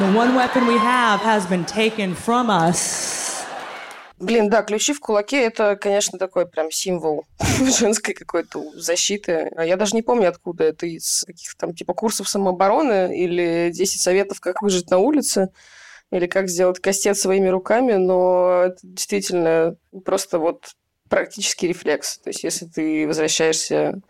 The 0.00 0.12
one 0.12 0.34
weapon 0.34 0.66
we 0.66 0.78
have 0.78 1.20
has 1.20 1.46
been 1.46 1.64
taken 1.64 2.16
from 2.16 2.50
us. 2.50 3.25
Блин, 4.18 4.48
да, 4.48 4.62
ключи 4.62 4.94
в 4.94 5.00
кулаке– 5.00 5.42
это, 5.44 5.76
конечно, 5.76 6.18
такой 6.18 6.46
прям 6.46 6.70
символ 6.70 7.26
женской 7.78 8.14
какой-то 8.14 8.72
защиты. 8.74 9.50
А 9.56 9.64
я 9.64 9.76
даже 9.76 9.94
не 9.94 10.02
помню, 10.02 10.28
откуда 10.28 10.64
это, 10.64 10.86
из 10.86 11.22
каких-то 11.26 11.58
там 11.58 11.74
типа 11.74 11.92
курсов 11.92 12.28
самообороны 12.28 13.14
или 13.16 13.70
10 13.72 14.00
советов, 14.00 14.40
как 14.40 14.62
выжить 14.62 14.90
на 14.90 14.98
улице, 14.98 15.50
или 16.10 16.26
как 16.26 16.48
сделать 16.48 16.80
кастет 16.80 17.18
своими 17.18 17.48
руками, 17.48 17.94
но 17.94 18.62
это 18.66 18.78
действительно 18.82 19.76
просто 20.04 20.38
вот 20.38 20.74
практически 21.10 21.66
рефлекс. 21.66 22.18
То 22.18 22.30
есть 22.30 22.42
если 22.42 22.64
ты 22.64 23.06
возвращаешься 23.06 24.00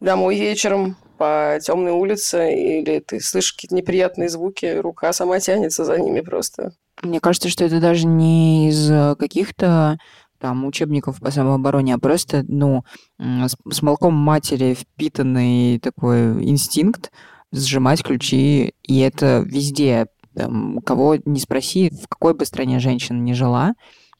домой 0.00 0.38
вечером 0.38 0.96
по 1.16 1.58
темной 1.62 1.92
улице, 1.92 2.52
или 2.52 3.00
ты 3.00 3.20
слышишь 3.20 3.52
какие-то 3.52 3.74
неприятные 3.74 4.28
звуки, 4.28 4.78
рука 4.78 5.12
сама 5.12 5.40
тянется 5.40 5.84
за 5.84 5.98
ними 5.98 6.20
просто. 6.20 6.72
Мне 7.02 7.20
кажется, 7.20 7.48
что 7.48 7.64
это 7.64 7.80
даже 7.80 8.06
не 8.06 8.68
из 8.68 8.90
э, 8.90 9.16
каких-то 9.18 9.98
там 10.40 10.64
учебников 10.66 11.20
по 11.20 11.30
самообороне, 11.30 11.94
а 11.94 11.98
просто, 11.98 12.44
ну, 12.46 12.84
с, 13.18 13.56
с 13.70 13.82
молоком 13.82 14.14
матери 14.14 14.74
впитанный 14.74 15.78
такой 15.78 16.44
инстинкт 16.44 17.10
сжимать 17.50 18.02
ключи, 18.02 18.74
и 18.82 18.98
это 19.00 19.42
везде. 19.46 20.08
Там, 20.34 20.80
кого 20.84 21.16
не 21.24 21.38
спроси, 21.38 21.90
в 21.90 22.08
какой 22.08 22.34
бы 22.34 22.44
стране 22.44 22.80
женщина 22.80 23.18
не 23.18 23.34
жила, 23.34 23.74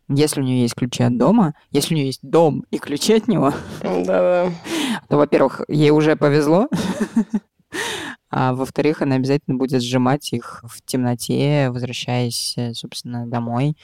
если 0.08 0.40
у 0.40 0.44
нее 0.44 0.62
есть 0.62 0.74
ключи 0.74 1.02
от 1.02 1.16
дома, 1.18 1.54
если 1.70 1.94
у 1.94 1.96
нее 1.96 2.06
есть 2.06 2.20
дом 2.22 2.64
и 2.70 2.78
ключи 2.78 3.14
от 3.14 3.26
него, 3.26 3.52
то, 3.82 4.52
во-первых, 5.08 5.62
ей 5.68 5.90
уже 5.90 6.16
повезло, 6.16 6.68
а 8.30 8.54
во-вторых, 8.54 9.02
она 9.02 9.16
обязательно 9.16 9.56
будет 9.56 9.82
сжимать 9.82 10.32
их 10.32 10.64
в 10.64 10.82
темноте, 10.84 11.70
возвращаясь, 11.70 12.54
э, 12.56 12.74
собственно, 12.74 13.26
домой, 13.26 13.76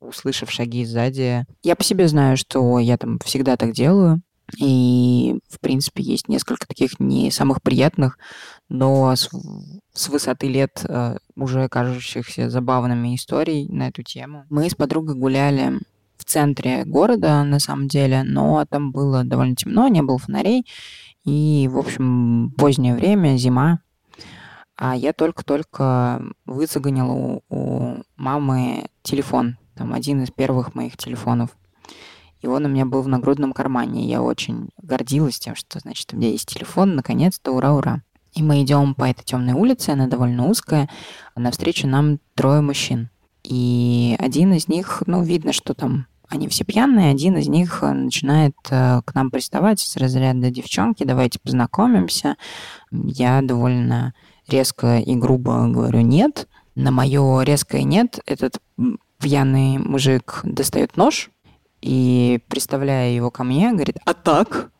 услышав 0.00 0.50
шаги 0.50 0.84
сзади. 0.84 1.44
Я 1.62 1.76
по 1.76 1.84
себе 1.84 2.08
знаю, 2.08 2.36
что 2.36 2.78
я 2.78 2.96
там 2.96 3.18
всегда 3.20 3.56
так 3.56 3.72
делаю, 3.72 4.22
и, 4.58 5.38
в 5.48 5.60
принципе, 5.60 6.02
есть 6.02 6.28
несколько 6.28 6.66
таких 6.66 7.00
не 7.00 7.30
самых 7.30 7.62
приятных, 7.62 8.18
но 8.68 9.14
с, 9.14 9.30
с 9.94 10.08
высоты 10.08 10.48
лет 10.48 10.84
э, 10.86 11.16
уже 11.36 11.68
кажущихся 11.68 12.50
забавными 12.50 13.14
историй 13.14 13.66
на 13.68 13.88
эту 13.88 14.02
тему. 14.02 14.44
Мы 14.50 14.68
с 14.68 14.74
подругой 14.74 15.14
гуляли 15.14 15.80
в 16.18 16.24
центре 16.24 16.84
города, 16.84 17.42
на 17.44 17.58
самом 17.58 17.88
деле, 17.88 18.22
но 18.22 18.64
там 18.68 18.92
было 18.92 19.24
довольно 19.24 19.56
темно, 19.56 19.88
не 19.88 20.02
было 20.02 20.18
фонарей, 20.18 20.64
и, 21.24 21.68
в 21.70 21.78
общем, 21.78 22.52
позднее 22.56 22.94
время, 22.94 23.36
зима, 23.36 23.80
а 24.76 24.96
я 24.96 25.12
только-только 25.12 26.22
выцегонила 26.44 27.12
у, 27.12 27.42
у 27.48 27.96
мамы 28.16 28.88
телефон, 29.02 29.58
там 29.76 29.92
один 29.92 30.22
из 30.22 30.30
первых 30.30 30.74
моих 30.74 30.96
телефонов. 30.96 31.50
И 32.40 32.48
он 32.48 32.64
у 32.64 32.68
меня 32.68 32.84
был 32.84 33.02
в 33.02 33.08
нагрудном 33.08 33.52
кармане. 33.52 34.04
Я 34.04 34.20
очень 34.20 34.70
гордилась 34.82 35.38
тем, 35.38 35.54
что, 35.54 35.78
значит, 35.78 36.12
у 36.12 36.16
меня 36.16 36.30
есть 36.30 36.48
телефон, 36.48 36.96
наконец-то, 36.96 37.52
ура-ура. 37.52 38.02
И 38.34 38.42
мы 38.42 38.62
идем 38.62 38.94
по 38.94 39.04
этой 39.04 39.24
темной 39.24 39.52
улице, 39.52 39.90
она 39.90 40.08
довольно 40.08 40.48
узкая, 40.48 40.88
навстречу 41.36 41.86
нам 41.86 42.18
трое 42.34 42.60
мужчин. 42.60 43.10
И 43.44 44.16
один 44.18 44.52
из 44.54 44.66
них, 44.66 45.02
ну, 45.06 45.22
видно, 45.22 45.52
что 45.52 45.74
там 45.74 46.06
они 46.32 46.48
все 46.48 46.64
пьяные, 46.64 47.12
один 47.12 47.36
из 47.36 47.46
них 47.48 47.82
э, 47.82 47.92
начинает 47.92 48.56
э, 48.70 49.02
к 49.04 49.14
нам 49.14 49.30
приставать 49.30 49.80
с 49.80 49.96
разряда 49.96 50.50
девчонки, 50.50 51.04
давайте 51.04 51.38
познакомимся. 51.38 52.36
Я 52.90 53.42
довольно 53.42 54.14
резко 54.48 54.98
и 54.98 55.14
грубо 55.14 55.66
говорю 55.68 56.00
нет. 56.00 56.48
На 56.74 56.90
мое 56.90 57.42
резкое 57.42 57.82
нет 57.82 58.18
этот 58.24 58.58
пьяный 59.20 59.76
мужик 59.76 60.40
достает 60.44 60.96
нож 60.96 61.30
и, 61.82 62.40
представляя 62.48 63.10
его 63.10 63.30
ко 63.30 63.44
мне, 63.44 63.72
говорит, 63.72 63.98
а 64.06 64.14
так? 64.14 64.70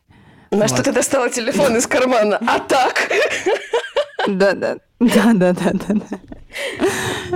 На 0.49 0.57
вот. 0.57 0.69
что 0.69 0.83
ты 0.83 0.91
достала 0.91 1.29
телефон 1.29 1.77
из 1.77 1.85
кармана? 1.85 2.39
А 2.47 2.59
так? 2.59 3.11
Да, 4.27 4.53
да, 4.53 4.77
да, 4.99 5.33
да, 5.33 5.53
да, 5.53 5.71
да. 5.73 6.17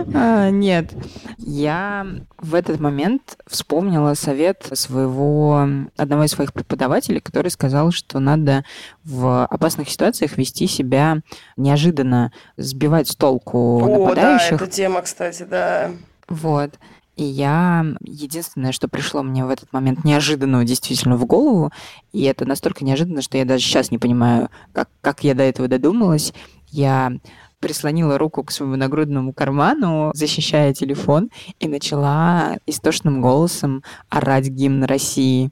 А, 0.14 0.50
нет, 0.50 0.94
я 1.38 2.06
в 2.38 2.56
этот 2.56 2.80
момент 2.80 3.38
вспомнила 3.48 4.14
совет 4.14 4.68
своего 4.74 5.68
одного 5.96 6.24
из 6.24 6.32
своих 6.32 6.54
преподавателей, 6.54 7.20
который 7.20 7.52
сказал, 7.52 7.92
что 7.92 8.20
надо 8.20 8.64
в 9.04 9.46
опасных 9.46 9.90
ситуациях 9.90 10.38
вести 10.38 10.68
себя 10.68 11.20
неожиданно, 11.56 12.32
сбивать 12.58 13.10
с 13.10 13.16
толку 13.16 13.82
О, 13.84 14.00
нападающих. 14.00 14.60
да, 14.60 14.66
эта 14.66 14.68
тема, 14.68 15.02
кстати, 15.02 15.44
да. 15.44 15.92
Вот. 16.28 16.72
И 17.16 17.24
я 17.24 17.84
единственное, 18.02 18.72
что 18.72 18.88
пришло 18.88 19.24
мне 19.24 19.44
в 19.44 19.50
этот 19.50 19.74
момент 19.74 20.04
неожиданно 20.04 20.64
действительно 20.64 21.18
в 21.18 21.26
голову, 21.26 21.72
и 22.14 22.24
это 22.24 22.46
настолько 22.46 22.86
неожиданно, 22.86 23.24
что 23.24 23.40
я 23.40 23.46
даже 23.46 23.66
сейчас 23.66 23.90
не 23.90 23.98
понимаю, 23.98 24.50
как, 24.72 24.90
как 25.02 25.24
я 25.24 25.34
до 25.34 25.42
этого 25.44 25.68
додумалась. 25.68 26.32
Я 26.70 27.14
прислонила 27.60 28.18
руку 28.18 28.44
к 28.44 28.52
своему 28.52 28.76
нагрудному 28.76 29.34
карману, 29.34 30.12
защищая 30.14 30.74
телефон, 30.74 31.30
и 31.60 31.68
начала 31.68 32.58
истошным 32.66 33.22
голосом 33.22 33.84
орать 34.10 34.48
гимн 34.48 34.84
России. 34.84 35.52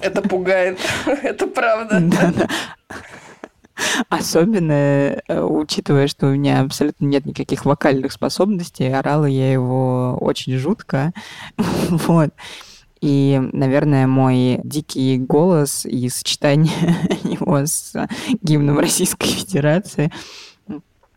Это 0.00 0.20
пугает, 0.22 0.78
это 1.06 1.46
правда. 1.46 1.98
Да, 2.00 2.32
да. 2.36 2.48
Особенно 4.08 4.72
э, 4.72 5.40
учитывая, 5.40 6.06
что 6.06 6.26
у 6.26 6.30
меня 6.30 6.60
абсолютно 6.60 7.06
нет 7.06 7.26
никаких 7.26 7.64
вокальных 7.64 8.12
способностей, 8.12 8.86
орала 8.86 9.24
я 9.24 9.50
его 9.52 10.16
очень 10.20 10.56
жутко. 10.58 11.12
вот. 11.56 12.30
И, 13.00 13.38
наверное, 13.52 14.06
мой 14.06 14.60
дикий 14.64 15.18
голос 15.18 15.84
и 15.84 16.08
сочетание 16.08 16.96
его 17.24 17.66
с 17.66 17.92
гимном 18.42 18.78
Российской 18.78 19.26
Федерации 19.28 20.10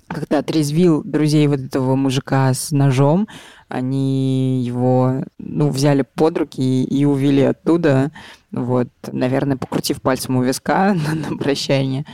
когда 0.08 0.40
отрезвил 0.40 1.04
друзей 1.04 1.48
вот 1.48 1.60
этого 1.60 1.96
мужика 1.96 2.54
с 2.54 2.72
ножом, 2.72 3.28
они 3.68 4.64
его, 4.64 5.24
ну, 5.38 5.70
взяли 5.70 6.04
под 6.04 6.38
руки 6.38 6.62
и, 6.62 6.84
и 6.84 7.06
увели 7.06 7.44
оттуда, 7.44 8.12
вот, 8.52 8.90
наверное, 9.12 9.58
покрутив 9.58 10.02
пальцем 10.02 10.38
у 10.38 10.44
виска 10.44 10.94
на, 11.08 11.16
на 11.16 11.38
прощание, 11.38 12.06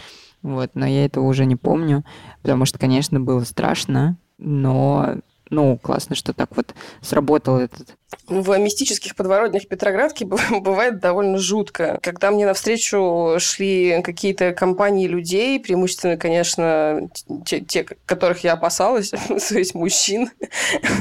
вот, 0.42 0.72
но 0.74 0.86
я 0.86 1.06
этого 1.06 1.26
уже 1.26 1.46
не 1.46 1.56
помню, 1.56 2.04
потому 2.42 2.66
что, 2.66 2.80
конечно, 2.80 3.20
было 3.20 3.42
страшно, 3.42 4.18
но, 4.38 5.18
ну, 5.54 5.78
классно, 5.78 6.16
что 6.16 6.34
так 6.34 6.56
вот 6.56 6.74
сработал 7.02 7.58
этот 7.58 7.96
в 8.28 8.58
мистических 8.58 9.16
подворотнях 9.16 9.68
Петроградки 9.68 10.24
бывает 10.52 11.00
довольно 11.00 11.38
жутко. 11.38 12.00
Когда 12.02 12.32
мне 12.32 12.46
навстречу 12.46 13.36
шли 13.40 14.02
какие-то 14.04 14.54
компании 14.54 15.08
людей, 15.08 15.60
преимущественно, 15.60 16.18
конечно, 16.18 17.10
те, 17.46 17.62
те 17.62 17.86
которых 18.06 18.44
я 18.44 18.54
опасалась, 18.54 19.10
то 19.28 19.58
есть 19.58 19.76
мужчин, 19.76 20.30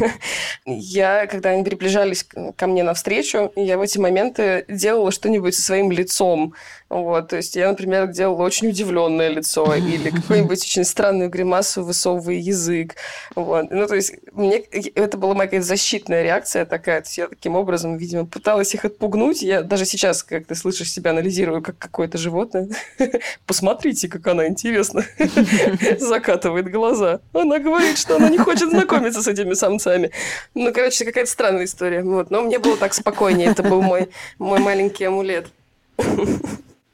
я, 0.66 1.26
когда 1.26 1.50
они 1.50 1.64
приближались 1.64 2.26
ко 2.56 2.66
мне 2.66 2.82
навстречу, 2.82 3.52
я 3.56 3.78
в 3.78 3.82
эти 3.82 3.98
моменты 3.98 4.64
делала 4.68 5.12
что-нибудь 5.12 5.54
со 5.54 5.62
своим 5.62 5.90
лицом. 5.90 6.54
Вот, 6.92 7.28
то 7.28 7.36
есть 7.36 7.56
я, 7.56 7.70
например, 7.70 8.08
делала 8.08 8.42
очень 8.42 8.68
удивленное 8.68 9.30
лицо 9.30 9.74
или 9.74 10.10
какую-нибудь 10.10 10.62
очень 10.62 10.84
странную 10.84 11.30
гримасу, 11.30 11.82
высовывая 11.82 12.34
язык. 12.34 12.96
Вот. 13.34 13.70
Ну, 13.70 13.86
то 13.86 13.94
есть 13.94 14.12
мне 14.32 14.58
это 14.58 15.16
была 15.16 15.32
моя 15.32 15.46
какая-то 15.46 15.66
защитная 15.66 16.22
реакция 16.22 16.66
такая, 16.66 17.00
То 17.00 17.08
я 17.16 17.28
таким 17.28 17.56
образом, 17.56 17.96
видимо, 17.96 18.26
пыталась 18.26 18.74
их 18.74 18.84
отпугнуть. 18.84 19.40
Я 19.40 19.62
даже 19.62 19.86
сейчас, 19.86 20.22
как 20.22 20.44
ты 20.46 20.54
слышишь, 20.54 20.92
себя 20.92 21.12
анализирую 21.12 21.62
как 21.62 21.78
какое-то 21.78 22.18
животное. 22.18 22.68
Посмотрите, 23.46 24.08
как 24.08 24.26
она 24.26 24.46
интересно 24.46 25.02
закатывает 25.98 26.70
глаза. 26.70 27.20
Она 27.32 27.58
говорит, 27.58 27.96
что 27.96 28.16
она 28.16 28.28
не 28.28 28.36
хочет 28.36 28.68
знакомиться 28.68 29.22
с 29.22 29.28
этими 29.28 29.54
самцами. 29.54 30.10
Ну, 30.54 30.70
короче, 30.74 31.06
какая-то 31.06 31.30
странная 31.30 31.64
история. 31.64 32.02
Вот. 32.02 32.30
Но 32.30 32.42
мне 32.42 32.58
было 32.58 32.76
так 32.76 32.92
спокойнее. 32.92 33.48
Это 33.48 33.62
был 33.62 33.80
мой, 33.80 34.10
мой 34.38 34.58
маленький 34.58 35.04
амулет. 35.04 35.46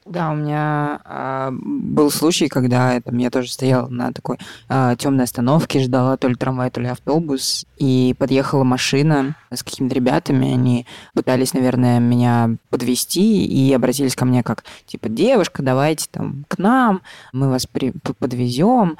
Да, 0.09 0.31
у 0.31 0.35
меня 0.35 1.01
а, 1.05 1.51
был 1.51 2.09
случай, 2.09 2.47
когда 2.47 2.99
там, 2.99 3.15
я 3.19 3.29
тоже 3.29 3.51
стояла 3.51 3.89
на 3.89 4.11
такой 4.11 4.39
а, 4.67 4.95
темной 4.95 5.25
остановке, 5.25 5.81
ждала 5.81 6.17
то 6.17 6.27
ли 6.27 6.33
трамвай, 6.33 6.71
то 6.71 6.81
ли 6.81 6.87
автобус, 6.87 7.67
и 7.77 8.15
подъехала 8.17 8.63
машина 8.63 9.35
с 9.51 9.61
какими-то 9.61 9.93
ребятами, 9.93 10.51
они 10.51 10.87
пытались, 11.13 11.53
наверное, 11.53 11.99
меня 11.99 12.55
подвести 12.71 13.45
и 13.45 13.71
обратились 13.71 14.15
ко 14.15 14.25
мне 14.25 14.41
как, 14.41 14.63
типа, 14.87 15.09
девушка, 15.09 15.61
давайте 15.61 16.07
там 16.09 16.43
к 16.47 16.57
нам, 16.57 17.03
мы 17.31 17.47
вас 17.49 17.67
при- 17.67 17.93
подвезем. 18.17 18.97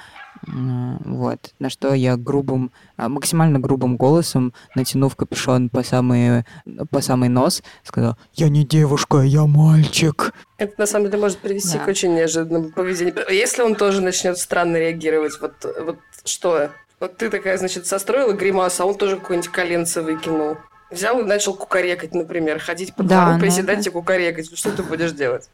Вот. 0.48 1.54
На 1.60 1.70
что 1.70 1.94
я 1.94 2.16
грубым, 2.18 2.72
а, 2.98 3.10
максимально 3.10 3.60
грубым 3.60 3.98
голосом, 3.98 4.54
натянув 4.76 5.16
капюшон 5.16 5.70
по 5.70 5.84
самый, 5.84 6.46
по 6.90 7.02
самый 7.02 7.30
нос, 7.30 7.62
сказал, 7.84 8.18
я 8.34 8.50
не 8.50 8.66
девушка, 8.66 9.20
я 9.20 9.46
мальчик. 9.46 10.34
Это 10.58 10.74
на 10.78 10.86
самом 10.86 11.08
деле 11.08 11.20
может 11.20 11.40
привести 11.40 11.78
да. 11.78 11.86
к 11.86 11.88
очень 11.88 12.16
неожиданному 12.16 12.72
поведению. 12.72 13.16
Если 13.30 13.62
он 13.62 13.76
тоже 13.76 14.02
начнет 14.02 14.38
странно 14.38 14.78
реагировать, 14.78 15.40
вот, 15.42 15.54
вот 15.80 16.00
что? 16.26 16.72
Вот 17.00 17.18
ты 17.18 17.30
такая, 17.30 17.58
значит, 17.58 17.86
состроила 17.86 18.34
гримасу, 18.34 18.84
а 18.84 18.86
он 18.86 18.96
тоже 18.96 19.18
какой-нибудь 19.18 19.50
коленце 19.50 20.02
выкинул. 20.02 20.58
Взял 20.90 21.20
и 21.20 21.24
начал 21.24 21.54
кукарекать, 21.54 22.14
например, 22.14 22.60
ходить 22.60 22.96
по 22.96 23.04
двору, 23.04 23.34
да, 23.34 23.40
приседать 23.40 23.78
ну, 23.78 23.84
да. 23.84 23.90
и 23.90 23.94
кукарекать. 23.94 24.58
Что 24.58 24.72
ты 24.72 24.84
будешь 24.84 25.12
делать? 25.12 25.50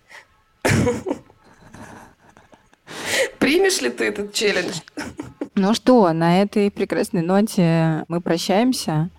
Примешь 3.40 3.82
ли 3.82 3.90
ты 3.90 4.06
этот 4.06 4.34
челлендж? 4.34 4.80
Ну 5.56 5.74
что, 5.74 6.12
на 6.12 6.42
этой 6.42 6.70
прекрасной 6.70 7.22
ноте 7.22 8.06
мы 8.08 8.22
прощаемся. 8.22 9.10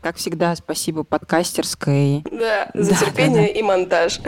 Как 0.00 0.16
всегда, 0.16 0.56
спасибо 0.56 1.04
подкастерской. 1.04 2.24
Да, 2.30 2.70
за 2.74 2.90
да, 2.92 2.96
терпение 2.96 3.48
да, 3.48 3.52
да. 3.52 3.58
и 3.58 3.62
монтаж. 3.62 4.20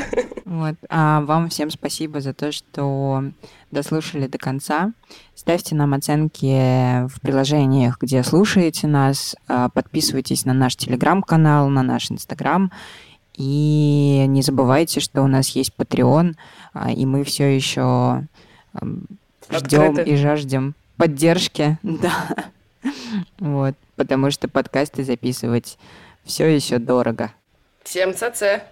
Вот. 0.44 0.74
А 0.90 1.22
вам 1.22 1.48
всем 1.48 1.70
спасибо 1.70 2.20
за 2.20 2.34
то, 2.34 2.52
что 2.52 3.24
дослушали 3.70 4.26
до 4.26 4.36
конца. 4.36 4.92
Ставьте 5.34 5.74
нам 5.74 5.94
оценки 5.94 7.06
в 7.08 7.20
приложениях, 7.22 7.96
где 7.98 8.22
слушаете 8.22 8.86
нас. 8.86 9.34
А, 9.48 9.70
подписывайтесь 9.70 10.44
на 10.44 10.52
наш 10.52 10.76
телеграм-канал, 10.76 11.70
на 11.70 11.82
наш 11.82 12.10
инстаграм. 12.10 12.70
И 13.34 14.26
не 14.28 14.42
забывайте, 14.42 15.00
что 15.00 15.22
у 15.22 15.26
нас 15.26 15.48
есть 15.50 15.72
Patreon, 15.78 16.34
а, 16.74 16.92
и 16.92 17.06
мы 17.06 17.24
все 17.24 17.46
еще 17.46 18.26
ждем 19.50 19.98
и 20.00 20.16
жаждем 20.16 20.74
поддержки, 20.96 21.78
да. 21.82 22.12
Вот, 23.38 23.74
потому 23.96 24.30
что 24.30 24.48
подкасты 24.48 25.04
записывать 25.04 25.78
все 26.24 26.46
еще 26.46 26.78
дорого. 26.78 27.32
Всем 27.84 28.14
ЦЦ. 28.14 28.62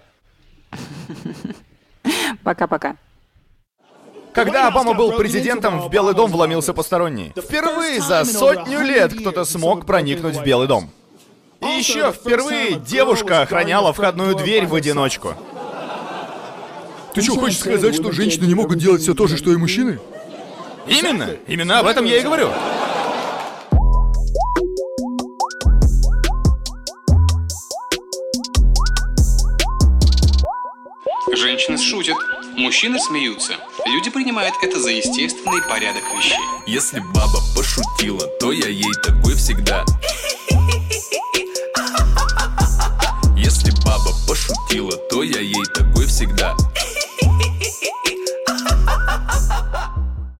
Пока-пока. 2.43 2.95
Когда 4.33 4.67
Обама 4.67 4.93
был 4.93 5.11
президентом, 5.17 5.81
в 5.81 5.89
Белый 5.89 6.13
дом 6.13 6.31
вломился 6.31 6.73
посторонний. 6.73 7.33
Впервые 7.35 7.99
за 7.99 8.23
сотню 8.23 8.81
лет 8.81 9.13
кто-то 9.13 9.43
смог 9.43 9.85
проникнуть 9.85 10.37
в 10.37 10.43
Белый 10.43 10.67
дом. 10.67 10.89
И 11.61 11.65
еще 11.65 12.11
впервые 12.11 12.75
девушка 12.75 13.41
охраняла 13.41 13.93
входную 13.93 14.35
дверь 14.35 14.65
в 14.65 14.73
одиночку. 14.73 15.35
Ты 17.13 17.21
что, 17.21 17.35
хочешь 17.35 17.59
сказать, 17.59 17.93
что 17.93 18.11
женщины 18.13 18.45
не 18.45 18.55
могут 18.55 18.77
делать 18.77 19.01
все 19.01 19.13
то 19.13 19.27
же, 19.27 19.35
что 19.35 19.51
и 19.51 19.57
мужчины? 19.57 19.99
Именно, 20.87 21.31
именно 21.45 21.79
об 21.79 21.87
этом 21.87 22.05
я 22.05 22.17
и 22.17 22.21
говорю. 22.21 22.49
Женщины 31.35 31.77
шутят, 31.77 32.15
мужчины 32.55 32.97
смеются. 32.99 33.53
Люди 33.85 34.09
принимают 34.09 34.55
это 34.63 34.79
за 34.79 34.91
естественный 34.91 35.61
порядок 35.67 36.03
вещей. 36.15 36.37
Если 36.65 36.99
баба 36.99 37.39
пошутила, 37.55 38.25
то 38.39 38.53
я 38.53 38.69
ей 38.69 38.93
такой 39.03 39.35
всегда. 39.35 39.83
Если 43.35 43.71
баба 43.83 44.11
пошутила, 44.27 44.95
то 45.09 45.23
я 45.23 45.41
ей 45.41 45.65
такой 45.73 46.05
всегда. 46.05 46.55
it, 47.61 47.83
it, 47.83 48.11
it. 48.11 48.20